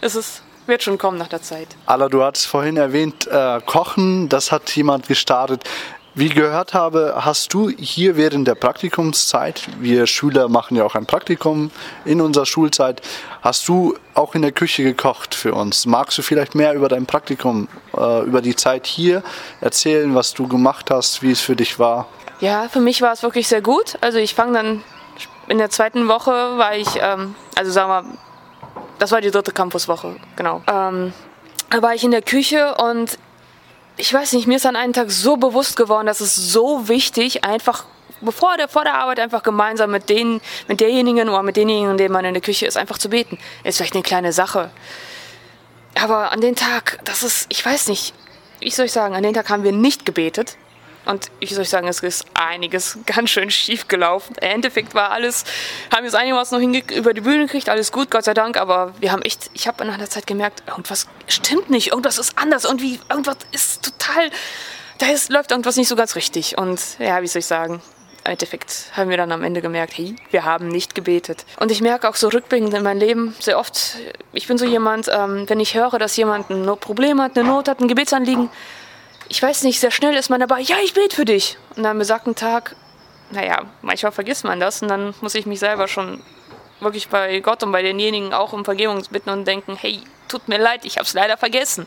es 0.00 0.14
ist, 0.14 0.42
wird 0.66 0.82
schon 0.82 0.98
kommen 0.98 1.18
nach 1.18 1.28
der 1.28 1.42
Zeit. 1.42 1.68
Alla, 1.86 2.08
du 2.08 2.22
hattest 2.22 2.46
vorhin 2.46 2.76
erwähnt, 2.76 3.26
äh, 3.26 3.60
Kochen, 3.64 4.28
das 4.28 4.52
hat 4.52 4.70
jemand 4.76 5.08
gestartet. 5.08 5.64
Wie 6.18 6.30
gehört 6.30 6.74
habe, 6.74 7.14
hast 7.18 7.54
du 7.54 7.68
hier 7.68 8.16
während 8.16 8.48
der 8.48 8.56
Praktikumszeit, 8.56 9.62
wir 9.78 10.08
Schüler 10.08 10.48
machen 10.48 10.76
ja 10.76 10.82
auch 10.82 10.96
ein 10.96 11.06
Praktikum 11.06 11.70
in 12.04 12.20
unserer 12.20 12.44
Schulzeit, 12.44 13.02
hast 13.40 13.68
du 13.68 13.96
auch 14.14 14.34
in 14.34 14.42
der 14.42 14.50
Küche 14.50 14.82
gekocht 14.82 15.36
für 15.36 15.54
uns. 15.54 15.86
Magst 15.86 16.18
du 16.18 16.22
vielleicht 16.22 16.56
mehr 16.56 16.74
über 16.74 16.88
dein 16.88 17.06
Praktikum, 17.06 17.68
äh, 17.96 18.24
über 18.24 18.42
die 18.42 18.56
Zeit 18.56 18.88
hier 18.88 19.22
erzählen, 19.60 20.12
was 20.16 20.34
du 20.34 20.48
gemacht 20.48 20.90
hast, 20.90 21.22
wie 21.22 21.30
es 21.30 21.40
für 21.40 21.54
dich 21.54 21.78
war? 21.78 22.08
Ja, 22.40 22.68
für 22.68 22.80
mich 22.80 23.00
war 23.00 23.12
es 23.12 23.22
wirklich 23.22 23.46
sehr 23.46 23.62
gut. 23.62 23.96
Also 24.00 24.18
ich 24.18 24.34
fange 24.34 24.54
dann 24.54 24.82
in 25.46 25.58
der 25.58 25.70
zweiten 25.70 26.08
Woche, 26.08 26.32
war 26.32 26.74
ich, 26.74 26.88
ähm, 27.00 27.36
also 27.54 27.70
sagen 27.70 27.90
wir, 27.90 28.18
das 28.98 29.12
war 29.12 29.20
die 29.20 29.30
dritte 29.30 29.52
Campuswoche, 29.52 30.16
genau. 30.34 30.62
Ähm, 30.66 31.12
da 31.70 31.80
war 31.80 31.94
ich 31.94 32.02
in 32.02 32.10
der 32.10 32.22
Küche 32.22 32.74
und 32.74 33.18
ich 33.98 34.14
weiß 34.14 34.32
nicht, 34.32 34.46
mir 34.46 34.56
ist 34.56 34.66
an 34.66 34.76
einem 34.76 34.92
Tag 34.92 35.10
so 35.10 35.36
bewusst 35.36 35.76
geworden, 35.76 36.06
dass 36.06 36.20
es 36.20 36.34
so 36.34 36.88
wichtig, 36.88 37.44
einfach 37.44 37.84
bevor 38.20 38.56
der, 38.56 38.68
vor 38.68 38.84
der 38.84 38.94
Arbeit 38.94 39.20
einfach 39.20 39.42
gemeinsam 39.42 39.90
mit 39.90 40.08
denen, 40.08 40.40
mit 40.66 40.80
derjenigen 40.80 41.28
oder 41.28 41.42
mit 41.42 41.56
denjenigen, 41.56 41.96
denen 41.96 42.12
man 42.12 42.24
in 42.24 42.34
der 42.34 42.42
Küche 42.42 42.66
ist, 42.66 42.76
einfach 42.76 42.98
zu 42.98 43.10
beten. 43.10 43.38
Ist 43.64 43.76
vielleicht 43.76 43.94
eine 43.94 44.02
kleine 44.02 44.32
Sache. 44.32 44.70
Aber 46.00 46.32
an 46.32 46.40
den 46.40 46.54
Tag, 46.54 47.00
das 47.04 47.22
ist, 47.22 47.46
ich 47.48 47.64
weiß 47.64 47.88
nicht, 47.88 48.14
wie 48.60 48.70
soll 48.70 48.86
ich 48.86 48.92
sagen, 48.92 49.14
an 49.14 49.22
den 49.22 49.34
Tag 49.34 49.50
haben 49.50 49.64
wir 49.64 49.72
nicht 49.72 50.04
gebetet. 50.04 50.56
Und 51.08 51.30
ich 51.40 51.54
soll 51.54 51.64
sagen, 51.64 51.88
es 51.88 52.00
ist 52.00 52.26
einiges 52.34 52.98
ganz 53.06 53.30
schön 53.30 53.50
schief 53.50 53.88
gelaufen. 53.88 54.36
Im 54.40 54.48
Endeffekt 54.48 54.94
war 54.94 55.10
alles, 55.10 55.44
haben 55.92 56.02
wir 56.02 56.08
es 56.08 56.14
einigermaßen 56.14 56.60
noch 56.60 56.94
über 56.94 57.14
die 57.14 57.22
Bühne 57.22 57.46
gekriegt, 57.46 57.70
alles 57.70 57.92
gut, 57.92 58.10
Gott 58.10 58.24
sei 58.24 58.34
Dank. 58.34 58.58
Aber 58.58 58.92
wir 59.00 59.10
haben 59.10 59.22
echt, 59.22 59.50
ich 59.54 59.66
habe 59.66 59.82
in 59.84 59.90
einer 59.90 60.10
Zeit 60.10 60.26
gemerkt, 60.26 60.62
irgendwas 60.68 61.06
stimmt 61.26 61.70
nicht, 61.70 61.88
irgendwas 61.88 62.18
ist 62.18 62.36
anders, 62.36 62.64
irgendwie, 62.64 63.00
irgendwas 63.08 63.38
ist 63.52 63.82
total, 63.82 64.30
da 64.98 65.06
ist, 65.06 65.30
läuft 65.30 65.50
irgendwas 65.50 65.76
nicht 65.76 65.88
so 65.88 65.96
ganz 65.96 66.14
richtig. 66.14 66.58
Und 66.58 66.80
ja, 66.98 67.22
wie 67.22 67.26
soll 67.26 67.40
ich 67.40 67.46
sagen, 67.46 67.80
im 68.26 68.32
Endeffekt 68.32 68.90
haben 68.92 69.08
wir 69.08 69.16
dann 69.16 69.32
am 69.32 69.42
Ende 69.42 69.62
gemerkt, 69.62 69.96
hey, 69.96 70.14
wir 70.30 70.44
haben 70.44 70.68
nicht 70.68 70.94
gebetet. 70.94 71.46
Und 71.58 71.70
ich 71.70 71.80
merke 71.80 72.06
auch 72.06 72.16
so 72.16 72.28
rückblickend 72.28 72.74
in 72.74 72.82
meinem 72.82 72.98
Leben 72.98 73.34
sehr 73.40 73.58
oft, 73.58 73.96
ich 74.34 74.46
bin 74.46 74.58
so 74.58 74.66
jemand, 74.66 75.08
ähm, 75.10 75.48
wenn 75.48 75.58
ich 75.58 75.74
höre, 75.74 75.98
dass 75.98 76.18
jemand 76.18 76.50
ein 76.50 76.66
Problem 76.78 77.22
hat, 77.22 77.38
eine 77.38 77.48
Not 77.48 77.66
hat, 77.68 77.80
ein 77.80 77.88
Gebetsanliegen, 77.88 78.50
ich 79.28 79.42
weiß 79.42 79.62
nicht, 79.64 79.80
sehr 79.80 79.90
schnell 79.90 80.14
ist 80.14 80.30
man 80.30 80.40
dabei, 80.40 80.60
ja, 80.60 80.76
ich 80.82 80.94
bete 80.94 81.14
für 81.14 81.24
dich. 81.24 81.58
Und 81.76 81.82
dann 81.82 81.98
besagten 81.98 82.34
Tag, 82.34 82.74
naja, 83.30 83.62
manchmal 83.82 84.12
vergisst 84.12 84.44
man 84.44 84.60
das 84.60 84.82
und 84.82 84.88
dann 84.88 85.14
muss 85.20 85.34
ich 85.34 85.46
mich 85.46 85.60
selber 85.60 85.88
schon 85.88 86.22
wirklich 86.80 87.08
bei 87.08 87.40
Gott 87.40 87.62
und 87.62 87.72
bei 87.72 87.82
denjenigen 87.82 88.32
auch 88.32 88.52
um 88.52 88.64
Vergebung 88.64 89.02
bitten 89.10 89.30
und 89.30 89.46
denken, 89.46 89.76
hey, 89.76 90.00
tut 90.28 90.48
mir 90.48 90.58
leid, 90.58 90.84
ich 90.84 90.96
habe 90.96 91.04
es 91.04 91.14
leider 91.14 91.36
vergessen. 91.36 91.86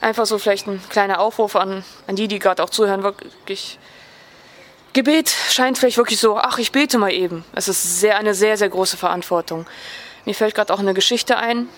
Einfach 0.00 0.26
so 0.26 0.38
vielleicht 0.38 0.66
ein 0.66 0.82
kleiner 0.90 1.20
Aufruf 1.20 1.56
an, 1.56 1.84
an 2.06 2.16
die, 2.16 2.28
die 2.28 2.38
gerade 2.38 2.62
auch 2.62 2.70
zuhören, 2.70 3.02
wirklich. 3.02 3.78
Gebet 4.92 5.34
scheint 5.50 5.78
vielleicht 5.78 5.98
wirklich 5.98 6.18
so, 6.18 6.38
ach, 6.38 6.58
ich 6.58 6.72
bete 6.72 6.98
mal 6.98 7.12
eben. 7.12 7.44
Es 7.54 7.68
ist 7.68 8.00
sehr, 8.00 8.16
eine 8.16 8.34
sehr, 8.34 8.56
sehr 8.56 8.68
große 8.68 8.96
Verantwortung. 8.96 9.66
Mir 10.24 10.34
fällt 10.34 10.54
gerade 10.54 10.72
auch 10.72 10.80
eine 10.80 10.94
Geschichte 10.94 11.36
ein, 11.36 11.68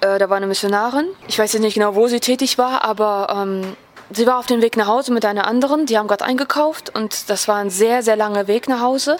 äh, 0.00 0.18
da 0.18 0.30
war 0.30 0.36
eine 0.36 0.46
Missionarin. 0.46 1.06
Ich 1.26 1.38
weiß 1.38 1.52
jetzt 1.52 1.62
nicht 1.62 1.74
genau, 1.74 1.94
wo 1.94 2.06
sie 2.08 2.20
tätig 2.20 2.58
war, 2.58 2.84
aber 2.84 3.28
ähm, 3.34 3.76
sie 4.10 4.26
war 4.26 4.38
auf 4.38 4.46
dem 4.46 4.62
Weg 4.62 4.76
nach 4.76 4.86
Hause 4.86 5.12
mit 5.12 5.24
einer 5.24 5.46
anderen. 5.46 5.86
Die 5.86 5.98
haben 5.98 6.08
gerade 6.08 6.24
eingekauft 6.24 6.94
und 6.94 7.30
das 7.30 7.48
war 7.48 7.56
ein 7.56 7.70
sehr, 7.70 8.02
sehr 8.02 8.16
langer 8.16 8.46
Weg 8.46 8.68
nach 8.68 8.80
Hause. 8.80 9.16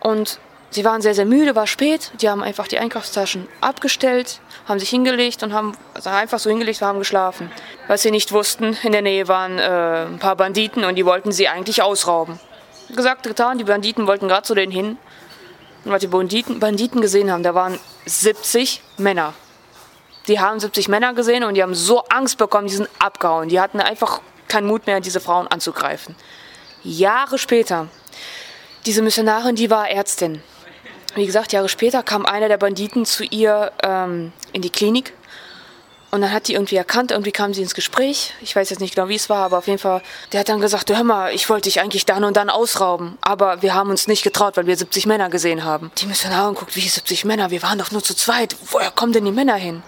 Und 0.00 0.38
sie 0.70 0.84
waren 0.84 1.00
sehr, 1.00 1.14
sehr 1.14 1.24
müde, 1.24 1.54
war 1.56 1.66
spät. 1.66 2.12
Die 2.20 2.28
haben 2.28 2.42
einfach 2.42 2.68
die 2.68 2.78
Einkaufstaschen 2.78 3.48
abgestellt, 3.60 4.40
haben 4.68 4.78
sich 4.78 4.90
hingelegt 4.90 5.42
und 5.42 5.52
haben 5.52 5.72
also 5.94 6.10
einfach 6.10 6.38
so 6.38 6.50
hingelegt 6.50 6.82
und 6.82 6.88
haben 6.88 6.98
geschlafen. 6.98 7.50
Was 7.88 8.02
sie 8.02 8.10
nicht 8.10 8.32
wussten, 8.32 8.76
in 8.82 8.92
der 8.92 9.02
Nähe 9.02 9.28
waren 9.28 9.58
äh, 9.58 10.06
ein 10.06 10.18
paar 10.18 10.36
Banditen 10.36 10.84
und 10.84 10.96
die 10.96 11.06
wollten 11.06 11.32
sie 11.32 11.48
eigentlich 11.48 11.82
ausrauben. 11.82 12.38
Gesagt, 12.94 13.24
getan, 13.24 13.58
die 13.58 13.64
Banditen 13.64 14.06
wollten 14.06 14.28
gerade 14.28 14.42
zu 14.42 14.54
denen 14.54 14.70
hin. 14.70 14.98
Und 15.84 15.92
was 15.92 16.00
die 16.00 16.06
Banditen, 16.06 16.60
Banditen 16.60 17.00
gesehen 17.00 17.30
haben, 17.30 17.42
da 17.42 17.54
waren 17.54 17.78
70 18.04 18.82
Männer 18.98 19.34
die 20.28 20.40
haben 20.40 20.58
70 20.60 20.88
Männer 20.88 21.14
gesehen 21.14 21.44
und 21.44 21.54
die 21.54 21.62
haben 21.62 21.74
so 21.74 22.00
Angst 22.08 22.38
bekommen, 22.38 22.66
die 22.68 22.74
sind 22.74 22.88
abgehauen. 22.98 23.48
Die 23.48 23.60
hatten 23.60 23.80
einfach 23.80 24.20
keinen 24.48 24.66
Mut 24.66 24.86
mehr, 24.86 25.00
diese 25.00 25.20
Frauen 25.20 25.46
anzugreifen. 25.48 26.16
Jahre 26.82 27.38
später, 27.38 27.88
diese 28.86 29.02
Missionarin, 29.02 29.56
die 29.56 29.70
war 29.70 29.90
Ärztin. 29.90 30.42
Wie 31.14 31.26
gesagt, 31.26 31.52
Jahre 31.52 31.68
später 31.68 32.02
kam 32.02 32.26
einer 32.26 32.48
der 32.48 32.58
Banditen 32.58 33.06
zu 33.06 33.24
ihr 33.24 33.72
ähm, 33.82 34.32
in 34.52 34.62
die 34.62 34.70
Klinik 34.70 35.14
Und 36.10 36.20
dann 36.20 36.32
hat 36.32 36.46
die 36.46 36.54
irgendwie 36.54 36.76
erkannt, 36.76 37.10
irgendwie 37.10 37.32
kam 37.32 37.52
sie 37.52 37.62
ins 37.62 37.74
Gespräch. 37.74 38.34
Ich 38.40 38.54
weiß 38.54 38.70
jetzt 38.70 38.80
nicht 38.80 38.94
genau, 38.94 39.08
wie 39.08 39.16
es 39.16 39.28
war, 39.28 39.44
aber 39.44 39.58
auf 39.58 39.66
jeden 39.66 39.78
Fall, 39.78 40.02
der 40.32 40.40
hat 40.40 40.48
dann 40.48 40.60
gesagt, 40.60 40.88
hör 40.88 41.04
mal, 41.04 41.34
ich 41.34 41.48
wollte 41.48 41.68
dich 41.68 41.80
eigentlich 41.80 42.06
dann 42.06 42.22
und 42.22 42.36
dann 42.36 42.48
ausrauben, 42.48 43.18
aber 43.22 43.62
wir 43.62 43.74
haben 43.74 43.90
uns 43.90 44.06
nicht 44.06 44.22
getraut, 44.22 44.56
weil 44.56 44.66
wir 44.66 44.76
70 44.76 45.06
Männer 45.06 45.28
gesehen 45.30 45.64
haben. 45.64 45.90
Die 45.98 46.06
Missionarin 46.06 46.54
guckt, 46.54 46.76
wie 46.76 46.88
70 46.88 47.24
Männer, 47.24 47.50
wir 47.50 47.62
waren 47.62 47.78
doch 47.78 47.90
nur 47.90 48.04
zu 48.04 48.14
zweit, 48.14 48.56
woher 48.70 48.90
kommen 48.90 49.12
denn 49.12 49.24
die 49.24 49.32
Männer 49.32 49.56
hin? 49.56 49.82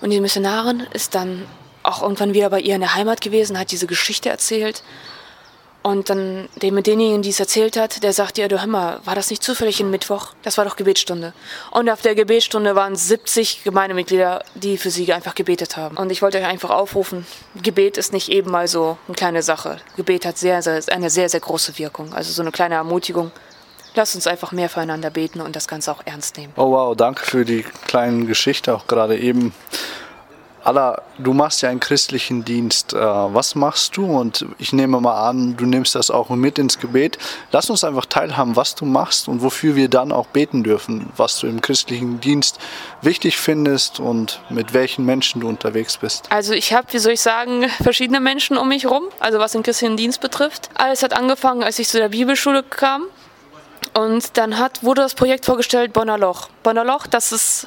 Und 0.00 0.10
die 0.10 0.20
Missionarin 0.20 0.86
ist 0.92 1.14
dann 1.14 1.46
auch 1.82 2.02
irgendwann 2.02 2.34
wieder 2.34 2.50
bei 2.50 2.60
ihr 2.60 2.74
in 2.74 2.80
der 2.80 2.94
Heimat 2.94 3.20
gewesen, 3.20 3.58
hat 3.58 3.70
diese 3.70 3.86
Geschichte 3.86 4.28
erzählt 4.28 4.82
und 5.82 6.10
dann 6.10 6.48
dem 6.56 6.74
mit 6.74 6.86
denjenigen, 6.86 7.22
die 7.22 7.30
es 7.30 7.40
erzählt 7.40 7.76
hat, 7.76 8.02
der 8.02 8.12
sagt 8.12 8.36
ihr, 8.36 8.48
du 8.48 8.58
mal, 8.66 9.00
war 9.04 9.14
das 9.14 9.30
nicht 9.30 9.42
zufällig 9.42 9.80
ein 9.80 9.90
Mittwoch? 9.90 10.34
Das 10.42 10.58
war 10.58 10.64
doch 10.64 10.76
Gebetsstunde. 10.76 11.32
Und 11.70 11.88
auf 11.88 12.02
der 12.02 12.14
Gebetsstunde 12.14 12.74
waren 12.74 12.96
70 12.96 13.62
Gemeindemitglieder, 13.64 14.44
die 14.54 14.76
für 14.76 14.90
sie 14.90 15.10
einfach 15.12 15.34
gebetet 15.34 15.76
haben. 15.76 15.96
Und 15.96 16.10
ich 16.10 16.20
wollte 16.20 16.38
euch 16.38 16.46
einfach 16.46 16.70
aufrufen, 16.70 17.26
Gebet 17.62 17.96
ist 17.96 18.12
nicht 18.12 18.28
eben 18.28 18.50
mal 18.50 18.68
so 18.68 18.98
eine 19.06 19.14
kleine 19.14 19.42
Sache. 19.42 19.78
Gebet 19.96 20.26
hat 20.26 20.36
sehr, 20.36 20.62
sehr, 20.62 20.82
eine 20.88 21.10
sehr, 21.10 21.28
sehr 21.28 21.40
große 21.40 21.78
Wirkung. 21.78 22.12
Also 22.12 22.32
so 22.32 22.42
eine 22.42 22.52
kleine 22.52 22.74
Ermutigung. 22.74 23.30
Lasst 23.98 24.14
uns 24.14 24.28
einfach 24.28 24.52
mehr 24.52 24.68
füreinander 24.68 25.10
beten 25.10 25.40
und 25.40 25.56
das 25.56 25.66
Ganze 25.66 25.90
auch 25.90 26.02
ernst 26.04 26.36
nehmen. 26.36 26.52
Oh 26.54 26.70
wow, 26.70 26.94
danke 26.94 27.26
für 27.26 27.44
die 27.44 27.64
kleine 27.88 28.26
Geschichte 28.26 28.72
auch 28.72 28.86
gerade 28.86 29.18
eben. 29.18 29.52
Allah, 30.62 31.02
du 31.18 31.32
machst 31.32 31.62
ja 31.62 31.68
einen 31.68 31.80
christlichen 31.80 32.44
Dienst. 32.44 32.92
Äh, 32.92 32.98
was 32.98 33.56
machst 33.56 33.96
du? 33.96 34.04
Und 34.04 34.46
ich 34.58 34.72
nehme 34.72 35.00
mal 35.00 35.28
an, 35.28 35.56
du 35.56 35.66
nimmst 35.66 35.96
das 35.96 36.12
auch 36.12 36.28
mit 36.28 36.60
ins 36.60 36.78
Gebet. 36.78 37.18
Lass 37.50 37.70
uns 37.70 37.82
einfach 37.82 38.06
teilhaben, 38.06 38.54
was 38.54 38.76
du 38.76 38.84
machst 38.84 39.26
und 39.26 39.42
wofür 39.42 39.74
wir 39.74 39.88
dann 39.88 40.12
auch 40.12 40.28
beten 40.28 40.62
dürfen, 40.62 41.10
was 41.16 41.40
du 41.40 41.48
im 41.48 41.60
christlichen 41.60 42.20
Dienst 42.20 42.60
wichtig 43.02 43.36
findest 43.36 43.98
und 43.98 44.40
mit 44.48 44.74
welchen 44.74 45.04
Menschen 45.06 45.40
du 45.40 45.48
unterwegs 45.48 45.96
bist. 45.96 46.30
Also 46.30 46.52
ich 46.52 46.72
habe, 46.72 46.86
wie 46.92 46.98
soll 46.98 47.14
ich 47.14 47.20
sagen, 47.20 47.66
verschiedene 47.82 48.20
Menschen 48.20 48.58
um 48.58 48.68
mich 48.68 48.84
herum, 48.84 49.08
also 49.18 49.40
was 49.40 49.52
den 49.52 49.64
christlichen 49.64 49.96
Dienst 49.96 50.20
betrifft. 50.20 50.70
Alles 50.74 51.02
hat 51.02 51.14
angefangen, 51.14 51.64
als 51.64 51.80
ich 51.80 51.88
zu 51.88 51.98
der 51.98 52.10
Bibelschule 52.10 52.62
kam. 52.62 53.06
Und 53.98 54.36
dann 54.36 54.58
hat, 54.58 54.84
wurde 54.84 55.02
das 55.02 55.14
Projekt 55.14 55.44
vorgestellt, 55.44 55.92
Bonner 55.92 56.18
Loch. 56.18 56.50
Bonner 56.62 56.84
Loch, 56.84 57.08
das, 57.08 57.32
ist, 57.32 57.66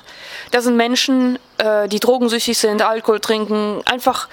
das 0.52 0.63
sind 0.63 0.78
Menschen, 0.78 1.38
äh, 1.58 1.89
die 1.89 2.00
drogensüchtig 2.00 2.58
sind, 2.58 2.82
Alkohol 2.82 3.20
trinken, 3.20 3.82
einfach, 3.84 4.30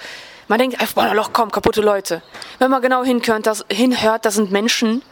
man 0.47 0.61
denkt, 0.61 0.81
einfach, 0.81 0.95
Bonner 0.95 1.15
Loch, 1.15 1.31
komm, 1.33 1.51
kaputte 1.51 1.81
Leute. 1.81 2.23
Wenn 2.61 2.71
man 2.71 2.83
genau 2.83 3.03
hinhört, 3.03 3.49
das, 3.49 3.65
hinhört, 3.69 4.25
das 4.27 4.37
sind 4.37 4.53
Menschen, 4.53 5.03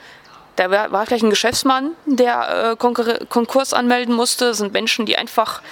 da 0.55 0.70
war, 0.70 0.92
war 0.92 1.07
gleich 1.07 1.25
ein 1.25 1.31
Geschäftsmann, 1.31 1.90
der 2.05 2.70
äh, 2.70 2.77
Konkurs 2.77 3.72
anmelden 3.72 4.14
musste, 4.14 4.44
das 4.44 4.59
sind 4.59 4.72
Menschen, 4.72 5.07
die 5.07 5.18
einfach 5.18 5.62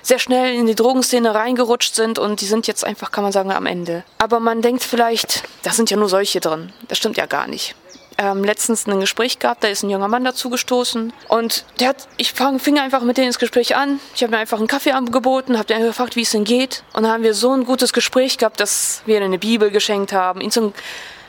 sehr 0.00 0.18
schnell 0.18 0.54
in 0.54 0.66
die 0.66 0.74
Drogenszene 0.74 1.34
reingerutscht 1.34 1.94
sind 1.94 2.18
und 2.18 2.40
die 2.40 2.46
sind 2.46 2.66
jetzt 2.66 2.82
einfach, 2.82 3.10
kann 3.10 3.24
man 3.24 3.32
sagen, 3.32 3.52
am 3.52 3.66
Ende. 3.66 4.04
Aber 4.16 4.40
man 4.40 4.62
denkt 4.62 4.84
vielleicht, 4.84 5.42
da 5.64 5.70
sind 5.70 5.90
ja 5.90 5.98
nur 5.98 6.08
solche 6.08 6.40
drin. 6.40 6.72
Das 6.88 6.96
stimmt 6.96 7.18
ja 7.18 7.26
gar 7.26 7.46
nicht 7.46 7.74
ähm, 8.18 8.44
letztens 8.44 8.86
ein 8.86 9.00
Gespräch 9.00 9.38
gehabt, 9.38 9.64
da 9.64 9.68
ist 9.68 9.82
ein 9.82 9.90
junger 9.90 10.08
Mann 10.08 10.24
dazu 10.24 10.50
gestoßen 10.50 11.12
und 11.28 11.64
der 11.80 11.88
hat, 11.88 12.08
ich 12.16 12.32
fang, 12.32 12.58
fing 12.58 12.78
einfach 12.78 13.02
mit 13.02 13.16
denen 13.16 13.28
ins 13.28 13.38
Gespräch 13.38 13.76
an. 13.76 14.00
Ich 14.14 14.22
habe 14.22 14.32
mir 14.32 14.38
einfach 14.38 14.58
einen 14.58 14.68
Kaffee 14.68 14.92
angeboten, 14.92 15.56
habe 15.56 15.66
den 15.66 15.82
gefragt, 15.82 16.16
wie 16.16 16.22
es 16.22 16.30
denn 16.30 16.44
geht 16.44 16.84
und 16.92 17.04
dann 17.04 17.12
haben 17.12 17.22
wir 17.22 17.34
so 17.34 17.52
ein 17.52 17.64
gutes 17.64 17.92
Gespräch 17.92 18.38
gehabt, 18.38 18.60
dass 18.60 19.02
wir 19.06 19.20
eine 19.20 19.38
Bibel 19.38 19.70
geschenkt 19.70 20.12
haben, 20.12 20.40
ihn 20.40 20.50
zum 20.50 20.72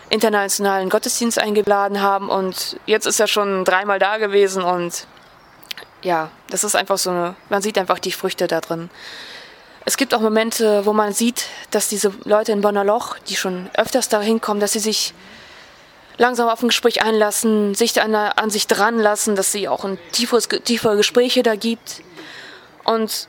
internationalen 0.10 0.90
Gottesdienst 0.90 1.40
eingeladen 1.40 2.02
haben 2.02 2.30
und 2.30 2.78
jetzt 2.86 3.08
ist 3.08 3.20
er 3.20 3.28
schon 3.28 3.66
dreimal 3.66 4.00
da 4.00 4.18
gewesen 4.18 4.64
und 4.64 5.08
ja, 6.04 6.30
das 6.50 6.64
ist 6.64 6.76
einfach 6.76 6.98
so 6.98 7.10
eine, 7.10 7.36
man 7.50 7.62
sieht 7.62 7.78
einfach 7.78 8.00
die 8.00 8.12
Früchte 8.12 8.48
da 8.48 8.62
drin. 8.62 8.90
Es 9.86 9.98
gibt 9.98 10.14
auch 10.14 10.22
Momente, 10.22 10.86
wo 10.86 10.94
man 10.94 11.12
sieht, 11.14 11.46
dass 11.72 11.90
diese 11.90 12.14
Leute 12.24 12.54
in 12.54 12.62
Bonner 12.62 12.86
Loch, 12.86 13.18
die 13.28 13.36
schon 13.36 13.70
öfters 13.74 14.08
da 14.08 14.22
hinkommen, 14.22 14.62
dass 14.62 14.74
sie 14.74 14.80
sich 14.80 15.14
langsam 16.18 16.50
auf 16.50 16.62
ein 16.62 16.70
Gespräch 16.70 17.04
einlassen, 17.04 17.76
sich 17.76 18.02
an, 18.02 18.16
an 18.16 18.50
sich 18.50 18.68
dran 18.68 19.00
lassen, 19.00 19.36
dass 19.36 19.52
sie 19.52 19.68
auch 19.68 19.84
ein 19.84 19.98
tieferes, 20.12 20.48
tiefere 20.48 20.98
Gespräche 20.98 21.44
da 21.44 21.56
gibt. 21.56 22.02
Und 22.84 23.28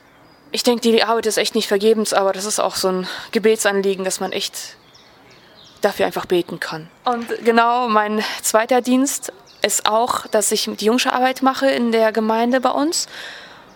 ich 0.51 0.63
denke, 0.63 0.81
die 0.81 1.03
Arbeit 1.03 1.25
ist 1.25 1.37
echt 1.37 1.55
nicht 1.55 1.67
vergebens, 1.67 2.13
aber 2.13 2.31
das 2.33 2.45
ist 2.45 2.59
auch 2.59 2.75
so 2.75 2.89
ein 2.89 3.07
Gebetsanliegen, 3.31 4.05
dass 4.05 4.19
man 4.19 4.31
echt 4.31 4.77
dafür 5.81 6.05
einfach 6.05 6.25
beten 6.25 6.59
kann. 6.59 6.89
Und 7.03 7.27
genau 7.43 7.87
mein 7.87 8.23
zweiter 8.41 8.81
Dienst 8.81 9.31
ist 9.61 9.87
auch, 9.87 10.27
dass 10.27 10.51
ich 10.51 10.69
die 10.79 10.85
Jungsche-Arbeit 10.85 11.41
mache 11.41 11.67
in 11.67 11.91
der 11.91 12.11
Gemeinde 12.11 12.61
bei 12.61 12.69
uns 12.69 13.07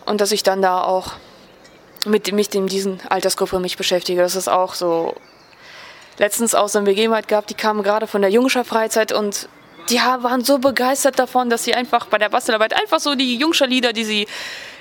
und 0.06 0.22
dass 0.22 0.32
ich 0.32 0.44
dann 0.44 0.62
da 0.62 0.82
auch 0.84 1.14
mit 2.06 2.32
mich 2.32 2.54
in 2.54 2.68
diesen 2.68 3.02
Altersgruppe 3.10 3.60
mich 3.60 3.78
beschäftige. 3.78 4.22
Das 4.22 4.36
ist 4.36 4.48
auch 4.48 4.74
so 4.74 5.16
letztens 6.20 6.54
auch 6.54 6.70
so 6.70 6.78
eine 6.78 6.86
Begebenheit 6.86 7.28
gehabt, 7.28 7.50
die 7.50 7.56
kamen 7.56 7.82
gerade 7.82 8.06
von 8.06 8.22
der 8.22 8.30
Jungscher 8.30 8.64
Freizeit 8.64 9.12
und 9.12 9.50
die 9.90 9.98
waren 9.98 10.44
so 10.44 10.60
begeistert 10.60 11.18
davon, 11.18 11.50
dass 11.50 11.64
sie 11.64 11.74
einfach 11.74 12.06
bei 12.08 12.18
der 12.20 12.30
Bastelarbeit 12.30 12.80
einfach 12.80 13.00
so 13.00 13.16
die 13.16 13.38
Jungscher 13.38 13.66
Lieder, 13.66 13.92
die 13.94 14.04
sie 14.04 14.28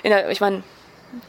in 0.03 0.11
der, 0.11 0.29
ich 0.29 0.41
meine, 0.41 0.61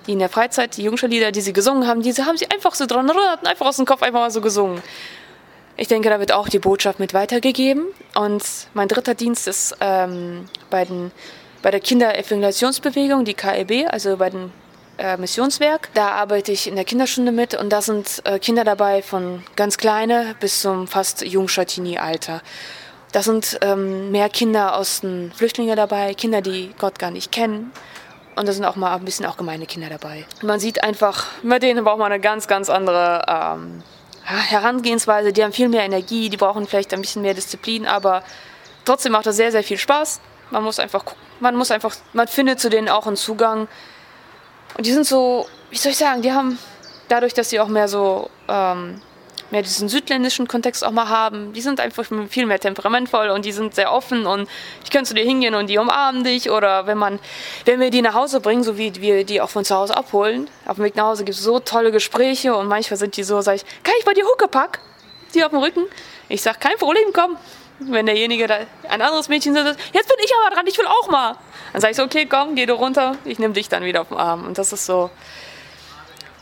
die 0.06 0.12
in 0.12 0.18
der 0.18 0.28
Freizeit, 0.28 0.76
die 0.76 0.82
Jungscher 0.82 1.08
Lieder, 1.08 1.32
die 1.32 1.40
sie 1.40 1.52
gesungen 1.52 1.86
haben, 1.86 2.02
diese 2.02 2.26
haben 2.26 2.36
sie 2.36 2.50
einfach 2.50 2.74
so 2.74 2.84
dran 2.84 3.10
hatten 3.10 3.46
einfach 3.46 3.66
aus 3.66 3.76
dem 3.76 3.86
Kopf 3.86 4.02
einfach 4.02 4.20
mal 4.20 4.30
so 4.30 4.42
gesungen. 4.42 4.82
Ich 5.76 5.88
denke, 5.88 6.10
da 6.10 6.20
wird 6.20 6.32
auch 6.32 6.48
die 6.48 6.58
Botschaft 6.58 6.98
mit 7.00 7.14
weitergegeben. 7.14 7.86
Und 8.14 8.42
mein 8.74 8.88
dritter 8.88 9.14
Dienst 9.14 9.48
ist 9.48 9.74
ähm, 9.80 10.44
bei, 10.68 10.84
den, 10.84 11.10
bei 11.62 11.70
der 11.70 11.80
Kinderevangelisationsbewegung, 11.80 13.24
die 13.24 13.32
KEB, 13.32 13.86
also 13.88 14.18
bei 14.18 14.28
den 14.28 14.52
äh, 15.00 15.16
Missionswerk. 15.16 15.88
Da 15.94 16.10
arbeite 16.10 16.52
ich 16.52 16.66
in 16.66 16.76
der 16.76 16.84
Kinderstunde 16.84 17.32
mit 17.32 17.54
und 17.54 17.70
da 17.70 17.82
sind 17.82 18.22
äh, 18.24 18.38
Kinder 18.38 18.64
dabei 18.64 19.02
von 19.02 19.42
ganz 19.56 19.78
kleine 19.78 20.36
bis 20.40 20.60
zum 20.60 20.86
fast 20.86 21.22
Jungschatini-Alter. 21.22 22.42
Da 23.12 23.22
sind 23.22 23.58
ähm, 23.62 24.12
mehr 24.12 24.28
Kinder 24.28 24.76
aus 24.76 25.00
den 25.00 25.32
Flüchtlingen 25.34 25.74
dabei, 25.76 26.14
Kinder, 26.14 26.42
die 26.42 26.72
Gott 26.78 26.98
gar 26.98 27.10
nicht 27.10 27.32
kennen. 27.32 27.72
Und 28.36 28.46
da 28.46 28.52
sind 28.52 28.64
auch 28.64 28.76
mal 28.76 28.94
ein 28.94 29.04
bisschen 29.04 29.26
auch 29.26 29.36
gemeine 29.36 29.66
Kinder 29.66 29.88
dabei. 29.88 30.24
Man 30.42 30.60
sieht 30.60 30.84
einfach, 30.84 31.26
mit 31.42 31.62
denen 31.62 31.84
braucht 31.84 31.98
man 31.98 32.12
eine 32.12 32.20
ganz, 32.20 32.46
ganz 32.46 32.70
andere 32.70 33.24
ähm, 33.26 33.82
Herangehensweise. 34.22 35.32
Die 35.32 35.42
haben 35.42 35.52
viel 35.52 35.68
mehr 35.68 35.82
Energie, 35.82 36.28
die 36.28 36.36
brauchen 36.36 36.66
vielleicht 36.66 36.94
ein 36.94 37.00
bisschen 37.00 37.22
mehr 37.22 37.34
Disziplin, 37.34 37.86
aber 37.86 38.22
trotzdem 38.84 39.12
macht 39.12 39.26
das 39.26 39.36
sehr, 39.36 39.50
sehr 39.50 39.64
viel 39.64 39.78
Spaß. 39.78 40.20
Man 40.50 40.62
muss 40.62 40.78
einfach 40.78 41.04
gucken. 41.04 41.22
Man 41.40 41.56
muss 41.56 41.70
einfach, 41.70 41.94
man 42.12 42.28
findet 42.28 42.60
zu 42.60 42.68
denen 42.68 42.88
auch 42.88 43.06
einen 43.06 43.16
Zugang. 43.16 43.66
Und 44.76 44.86
die 44.86 44.92
sind 44.92 45.06
so, 45.06 45.46
wie 45.70 45.76
soll 45.76 45.92
ich 45.92 45.98
sagen, 45.98 46.22
die 46.22 46.32
haben 46.32 46.58
dadurch, 47.08 47.34
dass 47.34 47.50
sie 47.50 47.60
auch 47.60 47.68
mehr 47.68 47.88
so, 47.88 48.30
ähm, 48.48 49.00
mehr 49.50 49.62
diesen 49.62 49.88
südländischen 49.88 50.46
Kontext 50.46 50.84
auch 50.84 50.92
mal 50.92 51.08
haben, 51.08 51.52
die 51.52 51.60
sind 51.60 51.80
einfach 51.80 52.04
viel 52.28 52.46
mehr 52.46 52.60
temperamentvoll 52.60 53.30
und 53.30 53.44
die 53.44 53.52
sind 53.52 53.74
sehr 53.74 53.92
offen 53.92 54.26
und 54.26 54.48
ich 54.84 54.90
könnte 54.90 55.08
zu 55.08 55.14
dir 55.14 55.24
hingehen 55.24 55.54
und 55.54 55.68
die 55.68 55.78
umarmen 55.78 56.24
dich 56.24 56.50
oder 56.50 56.86
wenn 56.86 56.98
man, 56.98 57.18
wenn 57.64 57.80
wir 57.80 57.90
die 57.90 58.02
nach 58.02 58.14
Hause 58.14 58.40
bringen, 58.40 58.62
so 58.62 58.78
wie 58.78 58.94
wir 59.00 59.24
die 59.24 59.40
auch 59.40 59.50
von 59.50 59.64
zu 59.64 59.74
Hause 59.74 59.96
abholen, 59.96 60.48
auf 60.66 60.76
dem 60.76 60.84
Weg 60.84 60.96
nach 60.96 61.06
Hause 61.06 61.24
gibt 61.24 61.36
es 61.36 61.42
so 61.42 61.58
tolle 61.58 61.90
Gespräche 61.90 62.54
und 62.54 62.68
manchmal 62.68 62.96
sind 62.96 63.16
die 63.16 63.24
so, 63.24 63.40
sag 63.40 63.56
ich, 63.56 63.64
kann 63.82 63.94
ich 63.98 64.04
bei 64.04 64.14
dir 64.14 64.24
Huckepack? 64.24 64.78
Die 65.34 65.44
auf 65.44 65.50
dem 65.50 65.60
Rücken? 65.60 65.84
Ich 66.28 66.42
sag, 66.42 66.60
kein 66.60 66.76
Problem, 66.76 67.08
komm. 67.12 67.36
Wenn 67.80 68.06
derjenige 68.06 68.46
da, 68.46 68.58
ein 68.88 69.02
anderes 69.02 69.28
Mädchen 69.28 69.54
sagt, 69.54 69.78
jetzt 69.92 70.08
bin 70.08 70.16
ich 70.22 70.32
aber 70.40 70.54
dran, 70.54 70.66
ich 70.66 70.78
will 70.78 70.86
auch 70.86 71.08
mal. 71.08 71.36
Dann 71.72 71.80
sage 71.80 71.92
ich 71.92 71.96
so, 71.96 72.04
okay, 72.04 72.26
komm, 72.26 72.54
geh 72.54 72.66
du 72.66 72.74
runter, 72.74 73.16
ich 73.24 73.38
nehme 73.38 73.54
dich 73.54 73.68
dann 73.68 73.84
wieder 73.84 74.02
auf 74.02 74.08
den 74.08 74.18
Arm. 74.18 74.44
Und 74.46 74.58
das 74.58 74.72
ist 74.72 74.86
so. 74.86 75.10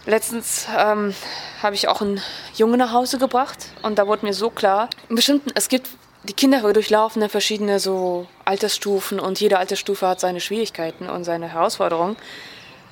Letztens 0.07 0.67
ähm, 0.75 1.15
habe 1.63 1.75
ich 1.75 1.87
auch 1.87 2.01
einen 2.01 2.23
Junge 2.55 2.79
nach 2.79 2.93
Hause 2.93 3.19
gebracht 3.19 3.67
und 3.83 3.99
da 3.99 4.07
wurde 4.07 4.25
mir 4.25 4.33
so 4.33 4.49
klar, 4.49 4.89
bestimmten, 5.11 5.51
es 5.55 5.69
gibt, 5.69 5.87
die 6.23 6.33
Kinder 6.33 6.73
durchlaufen 6.73 7.21
ja 7.21 7.29
verschiedene 7.29 7.79
so 7.79 8.27
Altersstufen 8.47 9.21
und 9.21 9.39
jede 9.39 9.59
Altersstufe 9.59 10.09
hat 10.09 10.19
seine 10.19 10.41
Schwierigkeiten 10.41 11.11
und 11.11 11.25
seine 11.25 11.53
Herausforderungen. 11.53 12.17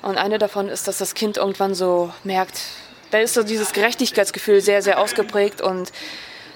Und 0.03 0.17
eine 0.17 0.37
davon 0.37 0.69
ist, 0.69 0.87
dass 0.87 0.99
das 0.99 1.15
Kind 1.15 1.37
irgendwann 1.37 1.73
so 1.73 2.13
merkt, 2.23 2.61
da 3.09 3.17
ist 3.17 3.33
so 3.33 3.41
dieses 3.41 3.73
Gerechtigkeitsgefühl 3.73 4.61
sehr, 4.61 4.81
sehr 4.81 4.99
ausgeprägt 4.99 5.59
und 5.61 5.91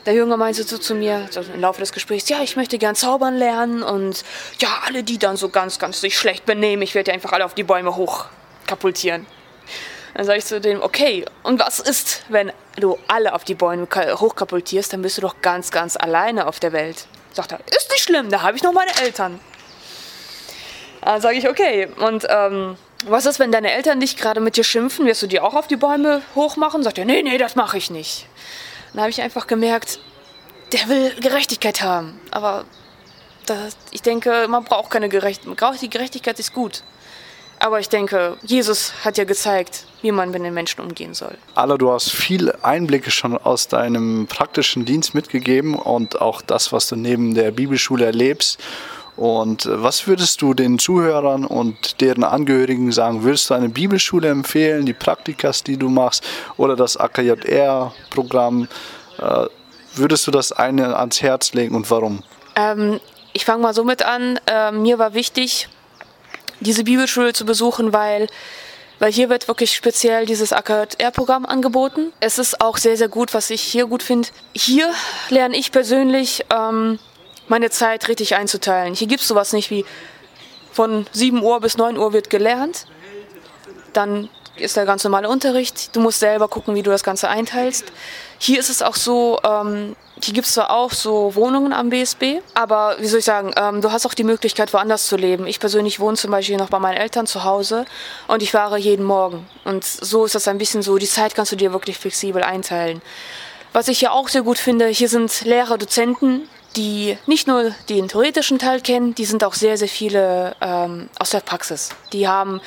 der 0.05 0.13
Junge 0.13 0.37
meinte 0.37 0.63
so 0.63 0.77
zu 0.77 0.95
mir 0.95 1.27
so 1.29 1.41
im 1.41 1.61
Laufe 1.61 1.79
des 1.79 1.93
Gesprächs, 1.93 2.27
ja, 2.29 2.41
ich 2.41 2.55
möchte 2.55 2.77
gern 2.77 2.95
zaubern 2.95 3.35
lernen 3.35 3.83
und 3.83 4.23
ja, 4.59 4.69
alle, 4.85 5.03
die 5.03 5.17
dann 5.17 5.37
so 5.37 5.49
ganz, 5.49 5.79
ganz 5.79 6.01
sich 6.01 6.17
schlecht 6.17 6.45
benehmen, 6.45 6.81
ich 6.81 6.95
werde 6.95 7.13
einfach 7.13 7.31
alle 7.31 7.45
auf 7.45 7.53
die 7.53 7.63
Bäume 7.63 7.95
hoch 7.95 8.25
kapultieren. 8.67 9.25
Dann 10.13 10.25
sage 10.25 10.39
ich 10.39 10.45
zu 10.45 10.59
dem, 10.59 10.81
okay, 10.81 11.25
und 11.43 11.59
was 11.59 11.79
ist, 11.79 12.23
wenn 12.29 12.51
du 12.77 12.97
alle 13.07 13.33
auf 13.33 13.43
die 13.43 13.55
Bäume 13.55 13.87
hochkapultierst, 13.93 14.91
dann 14.91 15.01
bist 15.01 15.17
du 15.17 15.21
doch 15.21 15.35
ganz, 15.41 15.71
ganz 15.71 15.95
alleine 15.95 16.47
auf 16.47 16.59
der 16.59 16.73
Welt. 16.73 17.05
Sagt 17.33 17.53
er, 17.53 17.59
ist 17.75 17.89
nicht 17.91 18.03
schlimm, 18.03 18.29
da 18.29 18.41
habe 18.41 18.57
ich 18.57 18.63
noch 18.63 18.73
meine 18.73 18.91
Eltern. 19.01 19.39
Dann 21.01 21.21
sage 21.21 21.37
ich, 21.37 21.47
okay, 21.47 21.87
und 21.97 22.27
ähm, 22.29 22.75
was 23.05 23.25
ist, 23.25 23.39
wenn 23.39 23.51
deine 23.51 23.71
Eltern 23.71 23.99
dich 23.99 24.17
gerade 24.17 24.41
mit 24.41 24.57
dir 24.57 24.63
schimpfen, 24.63 25.05
wirst 25.05 25.21
du 25.21 25.27
die 25.27 25.39
auch 25.39 25.55
auf 25.55 25.67
die 25.67 25.77
Bäume 25.77 26.21
hochmachen? 26.35 26.83
Sagt 26.83 26.97
er, 26.97 27.05
nee, 27.05 27.23
nee, 27.23 27.37
das 27.37 27.55
mache 27.55 27.77
ich 27.77 27.89
nicht. 27.89 28.27
Dann 28.93 29.01
habe 29.01 29.09
ich 29.09 29.21
einfach 29.21 29.47
gemerkt, 29.47 29.99
der 30.71 30.87
will 30.87 31.13
Gerechtigkeit 31.19 31.81
haben. 31.81 32.19
Aber 32.31 32.65
das, 33.45 33.77
ich 33.91 34.01
denke, 34.01 34.47
man 34.49 34.63
braucht 34.63 34.91
keine 34.91 35.09
Gerechtigkeit. 35.09 35.81
Die 35.81 35.89
Gerechtigkeit 35.89 36.39
ist 36.39 36.53
gut. 36.53 36.83
Aber 37.59 37.79
ich 37.79 37.89
denke, 37.89 38.37
Jesus 38.41 38.91
hat 39.05 39.19
ja 39.19 39.23
gezeigt, 39.23 39.85
wie 40.01 40.11
man 40.11 40.31
mit 40.31 40.43
den 40.43 40.53
Menschen 40.53 40.81
umgehen 40.81 41.13
soll. 41.13 41.37
Alla, 41.53 41.77
du 41.77 41.91
hast 41.91 42.11
viele 42.11 42.63
Einblicke 42.65 43.11
schon 43.11 43.37
aus 43.37 43.67
deinem 43.67 44.25
praktischen 44.25 44.83
Dienst 44.83 45.13
mitgegeben 45.13 45.75
und 45.75 46.21
auch 46.21 46.41
das, 46.41 46.73
was 46.73 46.87
du 46.87 46.95
neben 46.95 47.35
der 47.35 47.51
Bibelschule 47.51 48.05
erlebst. 48.05 48.59
Und 49.17 49.65
äh, 49.65 49.83
was 49.83 50.07
würdest 50.07 50.41
du 50.41 50.53
den 50.53 50.79
Zuhörern 50.79 51.45
und 51.45 52.01
deren 52.01 52.23
Angehörigen 52.23 52.91
sagen? 52.91 53.23
Würdest 53.23 53.49
du 53.49 53.53
eine 53.53 53.69
Bibelschule 53.69 54.29
empfehlen, 54.29 54.85
die 54.85 54.93
Praktikas, 54.93 55.63
die 55.63 55.77
du 55.77 55.89
machst, 55.89 56.23
oder 56.57 56.75
das 56.75 56.97
AKJR-Programm? 56.97 58.67
Äh, 59.19 59.45
würdest 59.95 60.27
du 60.27 60.31
das 60.31 60.51
eine 60.51 60.97
ans 60.97 61.21
Herz 61.21 61.53
legen 61.53 61.75
und 61.75 61.89
warum? 61.91 62.23
Ähm, 62.55 62.99
ich 63.33 63.45
fange 63.45 63.61
mal 63.61 63.73
somit 63.73 64.03
an. 64.03 64.39
Äh, 64.47 64.71
mir 64.71 64.99
war 64.99 65.13
wichtig, 65.13 65.67
diese 66.59 66.83
Bibelschule 66.83 67.33
zu 67.33 67.45
besuchen, 67.45 67.93
weil 67.93 68.27
weil 68.99 69.11
hier 69.11 69.29
wird 69.29 69.47
wirklich 69.47 69.73
speziell 69.75 70.27
dieses 70.27 70.53
AKR-Programm 70.53 71.47
angeboten. 71.47 72.13
Es 72.19 72.37
ist 72.37 72.61
auch 72.61 72.77
sehr, 72.77 72.97
sehr 72.97 73.07
gut, 73.07 73.33
was 73.33 73.49
ich 73.49 73.63
hier 73.63 73.87
gut 73.87 74.03
finde. 74.03 74.29
Hier 74.53 74.93
lerne 75.29 75.57
ich 75.57 75.71
persönlich 75.71 76.45
ähm, 76.55 76.99
meine 77.51 77.69
Zeit 77.69 78.07
richtig 78.07 78.35
einzuteilen. 78.35 78.95
Hier 78.95 79.07
gibt 79.07 79.21
es 79.21 79.27
sowas 79.27 79.53
nicht 79.53 79.69
wie 79.69 79.85
von 80.71 81.05
7 81.11 81.43
Uhr 81.43 81.59
bis 81.59 81.77
9 81.77 81.97
Uhr 81.97 82.13
wird 82.13 82.29
gelernt. 82.29 82.87
Dann 83.93 84.29
ist 84.55 84.77
der 84.77 84.85
ganz 84.85 85.03
normale 85.03 85.27
Unterricht. 85.29 85.95
Du 85.95 85.99
musst 85.99 86.19
selber 86.19 86.47
gucken, 86.47 86.75
wie 86.75 86.81
du 86.81 86.91
das 86.91 87.03
Ganze 87.03 87.27
einteilst. 87.27 87.91
Hier 88.37 88.59
ist 88.59 88.69
es 88.69 88.81
auch 88.81 88.95
so, 88.95 89.39
ähm, 89.43 89.95
hier 90.21 90.33
gibt 90.33 90.47
es 90.47 90.53
zwar 90.53 90.71
auch 90.71 90.91
so 90.91 91.35
Wohnungen 91.35 91.73
am 91.73 91.89
BSB, 91.89 92.41
aber 92.53 92.95
wie 92.99 93.07
soll 93.07 93.19
ich 93.19 93.25
sagen, 93.25 93.53
ähm, 93.55 93.81
du 93.81 93.91
hast 93.91 94.05
auch 94.05 94.13
die 94.13 94.23
Möglichkeit, 94.23 94.73
woanders 94.73 95.07
zu 95.07 95.17
leben. 95.17 95.45
Ich 95.45 95.59
persönlich 95.59 95.99
wohne 95.99 96.17
zum 96.17 96.31
Beispiel 96.31 96.57
noch 96.57 96.69
bei 96.69 96.79
meinen 96.79 96.97
Eltern 96.97 97.27
zu 97.27 97.43
Hause 97.43 97.85
und 98.27 98.41
ich 98.41 98.51
fahre 98.51 98.77
jeden 98.77 99.05
Morgen. 99.05 99.47
Und 99.65 99.83
so 99.83 100.25
ist 100.25 100.35
das 100.35 100.47
ein 100.47 100.57
bisschen 100.57 100.81
so, 100.81 100.97
die 100.97 101.07
Zeit 101.07 101.35
kannst 101.35 101.51
du 101.51 101.55
dir 101.55 101.73
wirklich 101.73 101.97
flexibel 101.97 102.43
einteilen. 102.43 103.01
Was 103.73 103.87
ich 103.87 103.99
hier 103.99 104.11
auch 104.11 104.27
sehr 104.27 104.43
gut 104.43 104.57
finde, 104.57 104.87
hier 104.87 105.09
sind 105.09 105.45
Lehrer, 105.45 105.77
Dozenten, 105.77 106.47
die 106.75 107.17
nicht 107.25 107.47
nur 107.47 107.73
den 107.89 108.07
theoretischen 108.07 108.59
Teil 108.59 108.81
kennen, 108.81 109.15
die 109.15 109.25
sind 109.25 109.43
auch 109.43 109.53
sehr, 109.53 109.77
sehr 109.77 109.87
viele 109.87 110.55
ähm, 110.61 111.09
aus 111.19 111.31
der 111.31 111.41
Praxis. 111.41 111.89
Die 112.13 112.27
haben 112.27 112.61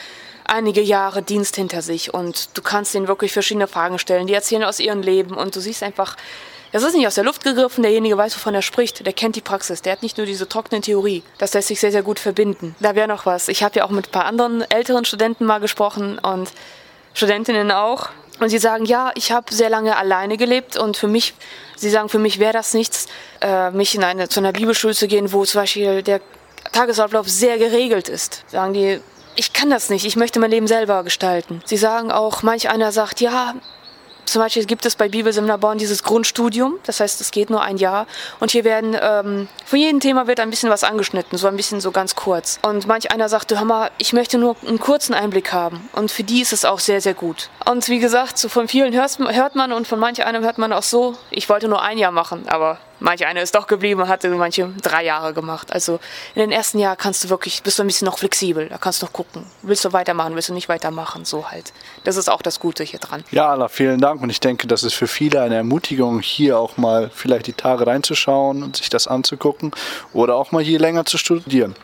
einige 0.46 0.82
Jahre 0.82 1.22
Dienst 1.22 1.56
hinter 1.56 1.82
sich 1.82 2.12
und 2.12 2.56
du 2.56 2.62
kannst 2.62 2.94
ihnen 2.94 3.08
wirklich 3.08 3.32
verschiedene 3.32 3.66
Fragen 3.66 3.98
stellen. 3.98 4.26
Die 4.26 4.34
erzählen 4.34 4.64
aus 4.64 4.78
ihrem 4.78 5.02
Leben 5.02 5.34
und 5.34 5.56
du 5.56 5.60
siehst 5.60 5.82
einfach, 5.82 6.16
das 6.72 6.82
ist 6.82 6.94
nicht 6.94 7.06
aus 7.06 7.14
der 7.14 7.24
Luft 7.24 7.44
gegriffen, 7.44 7.82
derjenige 7.82 8.18
weiß, 8.18 8.34
wovon 8.36 8.54
er 8.54 8.60
spricht, 8.60 9.06
der 9.06 9.12
kennt 9.12 9.36
die 9.36 9.40
Praxis, 9.40 9.80
der 9.80 9.92
hat 9.92 10.02
nicht 10.02 10.16
nur 10.16 10.26
diese 10.26 10.48
trockene 10.48 10.80
Theorie. 10.80 11.22
Das 11.38 11.54
lässt 11.54 11.68
sich 11.68 11.78
sehr, 11.80 11.92
sehr 11.92 12.02
gut 12.02 12.18
verbinden. 12.18 12.74
Da 12.80 12.94
wäre 12.94 13.06
noch 13.06 13.26
was. 13.26 13.48
Ich 13.48 13.62
habe 13.62 13.78
ja 13.78 13.84
auch 13.84 13.90
mit 13.90 14.08
ein 14.08 14.10
paar 14.10 14.24
anderen 14.26 14.68
älteren 14.70 15.04
Studenten 15.04 15.44
mal 15.44 15.60
gesprochen 15.60 16.18
und 16.18 16.50
Studentinnen 17.14 17.70
auch. 17.70 18.08
Und 18.40 18.48
sie 18.48 18.58
sagen, 18.58 18.84
ja, 18.84 19.12
ich 19.14 19.32
habe 19.32 19.54
sehr 19.54 19.70
lange 19.70 19.96
alleine 19.96 20.36
gelebt 20.36 20.76
und 20.76 20.96
für 20.96 21.06
mich, 21.06 21.34
sie 21.76 21.90
sagen, 21.90 22.08
für 22.08 22.18
mich 22.18 22.38
wäre 22.40 22.52
das 22.52 22.74
nichts, 22.74 23.06
äh, 23.40 23.70
mich 23.70 23.94
in 23.94 24.02
eine, 24.02 24.28
zu 24.28 24.40
einer 24.40 24.52
Bibelschule 24.52 24.94
zu 24.94 25.06
gehen, 25.06 25.32
wo 25.32 25.44
zum 25.44 25.60
Beispiel 25.60 26.02
der 26.02 26.20
Tagesablauf 26.72 27.28
sehr 27.28 27.58
geregelt 27.58 28.08
ist. 28.08 28.42
Sagen 28.48 28.74
die, 28.74 29.00
ich 29.36 29.52
kann 29.52 29.70
das 29.70 29.90
nicht, 29.90 30.04
ich 30.04 30.16
möchte 30.16 30.40
mein 30.40 30.50
Leben 30.50 30.66
selber 30.66 31.02
gestalten. 31.04 31.62
Sie 31.64 31.76
sagen 31.76 32.10
auch, 32.10 32.42
manch 32.42 32.68
einer 32.68 32.92
sagt, 32.92 33.20
ja, 33.20 33.54
zum 34.24 34.42
Beispiel 34.42 34.64
gibt 34.64 34.86
es 34.86 34.96
bei 34.96 35.08
Bibelseminar 35.08 35.58
Bonn 35.58 35.78
dieses 35.78 36.02
Grundstudium, 36.02 36.78
das 36.84 37.00
heißt, 37.00 37.20
es 37.20 37.30
geht 37.30 37.50
nur 37.50 37.62
ein 37.62 37.76
Jahr. 37.76 38.06
Und 38.40 38.50
hier 38.50 38.64
werden, 38.64 38.96
ähm, 39.00 39.48
von 39.64 39.78
jedem 39.78 40.00
Thema 40.00 40.26
wird 40.26 40.40
ein 40.40 40.50
bisschen 40.50 40.70
was 40.70 40.84
angeschnitten, 40.84 41.38
so 41.38 41.46
ein 41.46 41.56
bisschen 41.56 41.80
so 41.80 41.90
ganz 41.90 42.14
kurz. 42.14 42.58
Und 42.62 42.86
manch 42.86 43.10
einer 43.12 43.28
sagte, 43.28 43.58
hör 43.58 43.64
mal, 43.64 43.90
ich 43.98 44.12
möchte 44.12 44.38
nur 44.38 44.56
einen 44.66 44.78
kurzen 44.78 45.14
Einblick 45.14 45.52
haben. 45.52 45.88
Und 45.92 46.10
für 46.10 46.24
die 46.24 46.40
ist 46.40 46.52
es 46.52 46.64
auch 46.64 46.78
sehr, 46.78 47.00
sehr 47.00 47.14
gut. 47.14 47.50
Und 47.64 47.88
wie 47.88 47.98
gesagt, 47.98 48.38
so 48.38 48.48
von 48.48 48.68
vielen 48.68 48.94
hört 48.94 49.54
man 49.54 49.72
und 49.72 49.86
von 49.86 49.98
manch 49.98 50.24
einem 50.24 50.44
hört 50.44 50.58
man 50.58 50.72
auch 50.72 50.82
so, 50.82 51.16
ich 51.30 51.48
wollte 51.48 51.68
nur 51.68 51.82
ein 51.82 51.98
Jahr 51.98 52.12
machen, 52.12 52.44
aber 52.48 52.78
manch 53.00 53.26
einer 53.26 53.42
ist 53.42 53.54
doch 53.54 53.66
geblieben 53.66 54.08
hatte 54.08 54.28
manche 54.30 54.68
drei 54.82 55.04
Jahre 55.04 55.34
gemacht. 55.34 55.72
Also 55.72 56.00
in 56.34 56.40
den 56.40 56.52
ersten 56.52 56.78
Jahren 56.78 56.96
kannst 56.96 57.24
du 57.24 57.28
wirklich, 57.28 57.62
bist 57.62 57.78
du 57.78 57.82
ein 57.82 57.86
bisschen 57.86 58.06
noch 58.06 58.18
flexibel, 58.18 58.68
da 58.68 58.78
kannst 58.78 59.02
du 59.02 59.06
noch 59.06 59.12
gucken. 59.12 59.44
Willst 59.62 59.84
du 59.84 59.92
weitermachen, 59.92 60.34
willst 60.34 60.48
du 60.48 60.54
nicht 60.54 60.68
weitermachen, 60.68 61.24
so 61.24 61.50
halt. 61.50 61.72
Das 62.04 62.16
ist 62.16 62.28
auch 62.28 62.42
das 62.42 62.60
Gute 62.60 62.84
hier 62.84 62.98
dran. 62.98 63.24
Ja, 63.30 63.50
Allah, 63.50 63.68
vielen 63.68 64.00
Dank 64.00 64.22
und 64.22 64.30
ich 64.30 64.40
denke, 64.40 64.66
das 64.66 64.82
ist 64.82 64.94
für 64.94 65.06
viele 65.06 65.42
eine 65.42 65.56
Ermutigung, 65.56 66.20
hier 66.20 66.58
auch 66.58 66.76
mal 66.76 67.10
vielleicht 67.14 67.46
die 67.46 67.52
Tage 67.52 67.86
reinzuschauen 67.86 68.62
und 68.62 68.76
sich 68.76 68.88
das 68.88 69.06
anzugucken 69.06 69.72
oder 70.12 70.36
auch 70.36 70.52
mal 70.52 70.62
hier 70.62 70.78
länger 70.78 71.04
zu 71.04 71.18
studieren. 71.18 71.74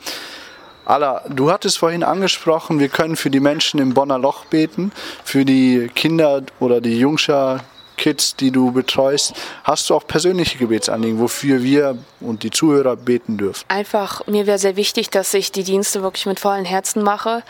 Allah, 0.91 1.23
du 1.29 1.53
hattest 1.53 1.79
vorhin 1.79 2.03
angesprochen, 2.03 2.81
wir 2.81 2.89
können 2.89 3.15
für 3.15 3.31
die 3.31 3.39
Menschen 3.39 3.79
im 3.79 3.95
Bonner 3.95 4.19
Loch 4.19 4.47
beten, 4.47 4.91
für 5.25 5.45
die 5.45 5.89
Kinder 5.95 6.43
oder 6.59 6.81
die 6.81 6.99
Jungscher, 6.99 7.61
Kids, 8.01 8.35
die 8.35 8.51
du 8.51 8.73
betreust, 8.73 9.35
hast 9.63 9.91
du 9.91 9.95
auch 9.95 10.07
persönliche 10.07 10.57
Gebetsanliegen, 10.57 11.21
wofür 11.21 11.63
wir 11.63 11.99
und 12.21 12.43
die 12.43 12.51
Zuhörer 12.51 12.97
beten 12.97 13.37
dürfen? 13.37 13.63
Einfach, 13.69 14.27
mir 14.27 14.47
wäre 14.47 14.59
sehr 14.59 14.77
wichtig, 14.77 15.11
dass 15.11 15.35
ich 15.35 15.53
die 15.53 15.65
Dienste 15.65 16.03
wirklich 16.03 16.25
mit 16.25 16.41
vollen 16.41 16.65
Herzen 16.65 17.03
mache 17.03 17.43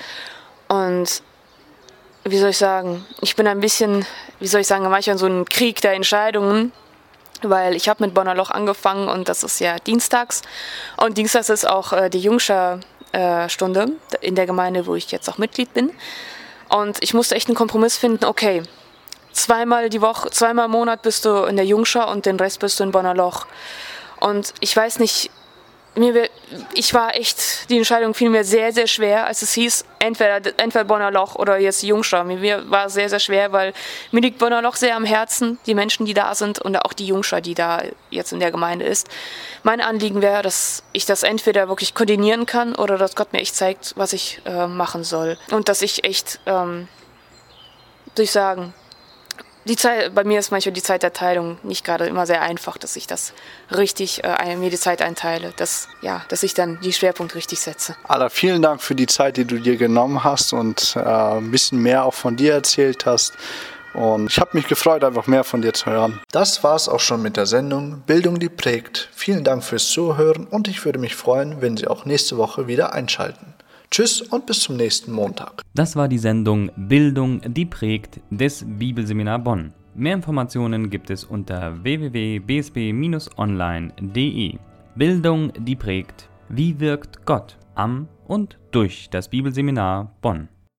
und 0.66 1.22
wie 2.24 2.36
soll 2.36 2.50
ich 2.50 2.58
sagen, 2.58 3.06
ich 3.20 3.36
bin 3.36 3.46
ein 3.46 3.60
bisschen, 3.60 4.04
wie 4.40 4.48
soll 4.48 4.62
ich 4.62 4.66
sagen, 4.66 4.82
manchmal 4.90 5.18
so 5.18 5.26
ein 5.26 5.44
Krieg 5.44 5.80
der 5.82 5.92
Entscheidungen, 5.92 6.72
weil 7.42 7.76
ich 7.76 7.88
habe 7.88 8.04
mit 8.04 8.12
Bonner 8.12 8.34
Loch 8.34 8.50
angefangen 8.50 9.08
und 9.08 9.28
das 9.28 9.44
ist 9.44 9.60
ja 9.60 9.78
dienstags 9.78 10.42
und 10.96 11.16
dienstags 11.16 11.48
ist 11.48 11.66
auch 11.66 11.92
äh, 11.92 12.10
die 12.10 12.18
Jungscher 12.18 12.80
äh, 13.12 13.48
Stunde 13.48 13.92
in 14.20 14.34
der 14.34 14.46
Gemeinde, 14.46 14.86
wo 14.86 14.96
ich 14.96 15.12
jetzt 15.12 15.28
auch 15.28 15.38
Mitglied 15.38 15.72
bin. 15.74 15.92
Und 16.68 17.02
ich 17.02 17.14
musste 17.14 17.34
echt 17.34 17.48
einen 17.48 17.56
Kompromiss 17.56 17.96
finden, 17.96 18.24
okay, 18.24 18.62
zweimal 19.32 19.88
die 19.90 20.00
Woche, 20.00 20.30
zweimal 20.30 20.66
im 20.66 20.72
Monat 20.72 21.02
bist 21.02 21.24
du 21.24 21.44
in 21.44 21.56
der 21.56 21.64
Jungschar 21.64 22.08
und 22.08 22.26
den 22.26 22.36
Rest 22.36 22.60
bist 22.60 22.80
du 22.80 22.84
in 22.84 22.92
Bonner 22.92 23.14
Loch. 23.14 23.46
Und 24.20 24.54
ich 24.60 24.76
weiß 24.76 24.98
nicht, 24.98 25.30
mir, 25.96 26.28
ich 26.72 26.94
war 26.94 27.16
echt, 27.16 27.68
die 27.68 27.76
Entscheidung 27.76 28.14
fiel 28.14 28.30
mir 28.30 28.44
sehr, 28.44 28.72
sehr 28.72 28.86
schwer, 28.86 29.26
als 29.26 29.42
es 29.42 29.52
hieß, 29.54 29.84
entweder, 29.98 30.36
entweder 30.58 30.84
Bonner 30.84 31.10
Loch 31.10 31.34
oder 31.34 31.58
jetzt 31.58 31.82
Jungschar. 31.82 32.24
Mir 32.24 32.70
war 32.70 32.88
sehr, 32.88 33.08
sehr 33.08 33.18
schwer, 33.18 33.52
weil 33.52 33.72
mir 34.12 34.20
liegt 34.20 34.38
Bonner 34.38 34.62
Loch 34.62 34.76
sehr 34.76 34.94
am 34.94 35.04
Herzen, 35.04 35.58
die 35.66 35.74
Menschen, 35.74 36.06
die 36.06 36.14
da 36.14 36.34
sind 36.34 36.60
und 36.60 36.76
auch 36.76 36.92
die 36.92 37.06
Jungschar, 37.06 37.40
die 37.40 37.54
da 37.54 37.82
jetzt 38.10 38.32
in 38.32 38.40
der 38.40 38.52
Gemeinde 38.52 38.84
ist. 38.84 39.08
Mein 39.62 39.80
Anliegen 39.80 40.22
wäre, 40.22 40.42
dass 40.42 40.84
ich 40.92 41.06
das 41.06 41.22
entweder 41.22 41.68
wirklich 41.68 41.94
koordinieren 41.94 42.46
kann 42.46 42.74
oder 42.74 42.96
dass 42.96 43.16
Gott 43.16 43.32
mir 43.32 43.40
echt 43.40 43.56
zeigt, 43.56 43.94
was 43.96 44.12
ich 44.12 44.40
äh, 44.46 44.66
machen 44.66 45.02
soll. 45.02 45.38
Und 45.50 45.68
dass 45.68 45.82
ich 45.82 46.04
echt, 46.04 46.40
ähm, 46.46 46.88
sagen, 48.22 48.74
die 49.64 49.76
Zeit, 49.76 50.14
bei 50.14 50.24
mir 50.24 50.38
ist 50.38 50.50
manchmal 50.50 50.72
die 50.72 50.82
Zeiterteilung 50.82 51.58
nicht 51.62 51.84
gerade 51.84 52.06
immer 52.06 52.26
sehr 52.26 52.42
einfach, 52.42 52.78
dass 52.78 52.96
ich 52.96 53.06
das 53.06 53.32
richtig, 53.70 54.24
äh, 54.24 54.56
mir 54.56 54.70
die 54.70 54.78
Zeit 54.78 55.02
einteile, 55.02 55.52
dass, 55.56 55.88
ja, 56.02 56.24
dass 56.28 56.42
ich 56.42 56.54
dann 56.54 56.80
die 56.80 56.92
Schwerpunkte 56.92 57.36
richtig 57.36 57.60
setze. 57.60 57.96
Alla, 58.04 58.28
vielen 58.30 58.62
Dank 58.62 58.82
für 58.82 58.94
die 58.94 59.06
Zeit, 59.06 59.36
die 59.36 59.44
du 59.44 59.58
dir 59.58 59.76
genommen 59.76 60.24
hast 60.24 60.52
und 60.52 60.96
äh, 60.96 61.00
ein 61.00 61.50
bisschen 61.50 61.78
mehr 61.78 62.04
auch 62.04 62.14
von 62.14 62.36
dir 62.36 62.54
erzählt 62.54 63.06
hast. 63.06 63.34
Und 63.92 64.30
ich 64.30 64.38
habe 64.38 64.50
mich 64.52 64.68
gefreut, 64.68 65.02
einfach 65.02 65.26
mehr 65.26 65.42
von 65.42 65.62
dir 65.62 65.72
zu 65.72 65.86
hören. 65.86 66.20
Das 66.30 66.62
war 66.62 66.76
es 66.76 66.88
auch 66.88 67.00
schon 67.00 67.22
mit 67.22 67.36
der 67.36 67.46
Sendung 67.46 68.00
Bildung, 68.06 68.38
die 68.38 68.48
prägt. 68.48 69.08
Vielen 69.12 69.42
Dank 69.42 69.64
fürs 69.64 69.88
Zuhören 69.88 70.46
und 70.46 70.68
ich 70.68 70.84
würde 70.84 70.98
mich 70.98 71.16
freuen, 71.16 71.60
wenn 71.60 71.76
Sie 71.76 71.88
auch 71.88 72.04
nächste 72.04 72.36
Woche 72.36 72.68
wieder 72.68 72.92
einschalten. 72.92 73.54
Tschüss 73.90 74.22
und 74.22 74.46
bis 74.46 74.60
zum 74.60 74.76
nächsten 74.76 75.10
Montag. 75.10 75.62
Das 75.74 75.96
war 75.96 76.06
die 76.06 76.18
Sendung 76.18 76.70
Bildung, 76.76 77.40
die 77.44 77.66
prägt 77.66 78.20
des 78.30 78.64
Bibelseminar 78.64 79.40
Bonn. 79.40 79.72
Mehr 79.96 80.14
Informationen 80.14 80.90
gibt 80.90 81.10
es 81.10 81.24
unter 81.24 81.82
www.bsb-online.de. 81.82 84.58
Bildung, 84.94 85.52
die 85.58 85.74
prägt. 85.74 86.28
Wie 86.48 86.78
wirkt 86.78 87.26
Gott 87.26 87.56
am 87.74 88.06
und 88.28 88.60
durch 88.70 89.10
das 89.10 89.28
Bibelseminar 89.28 90.14
Bonn? 90.22 90.48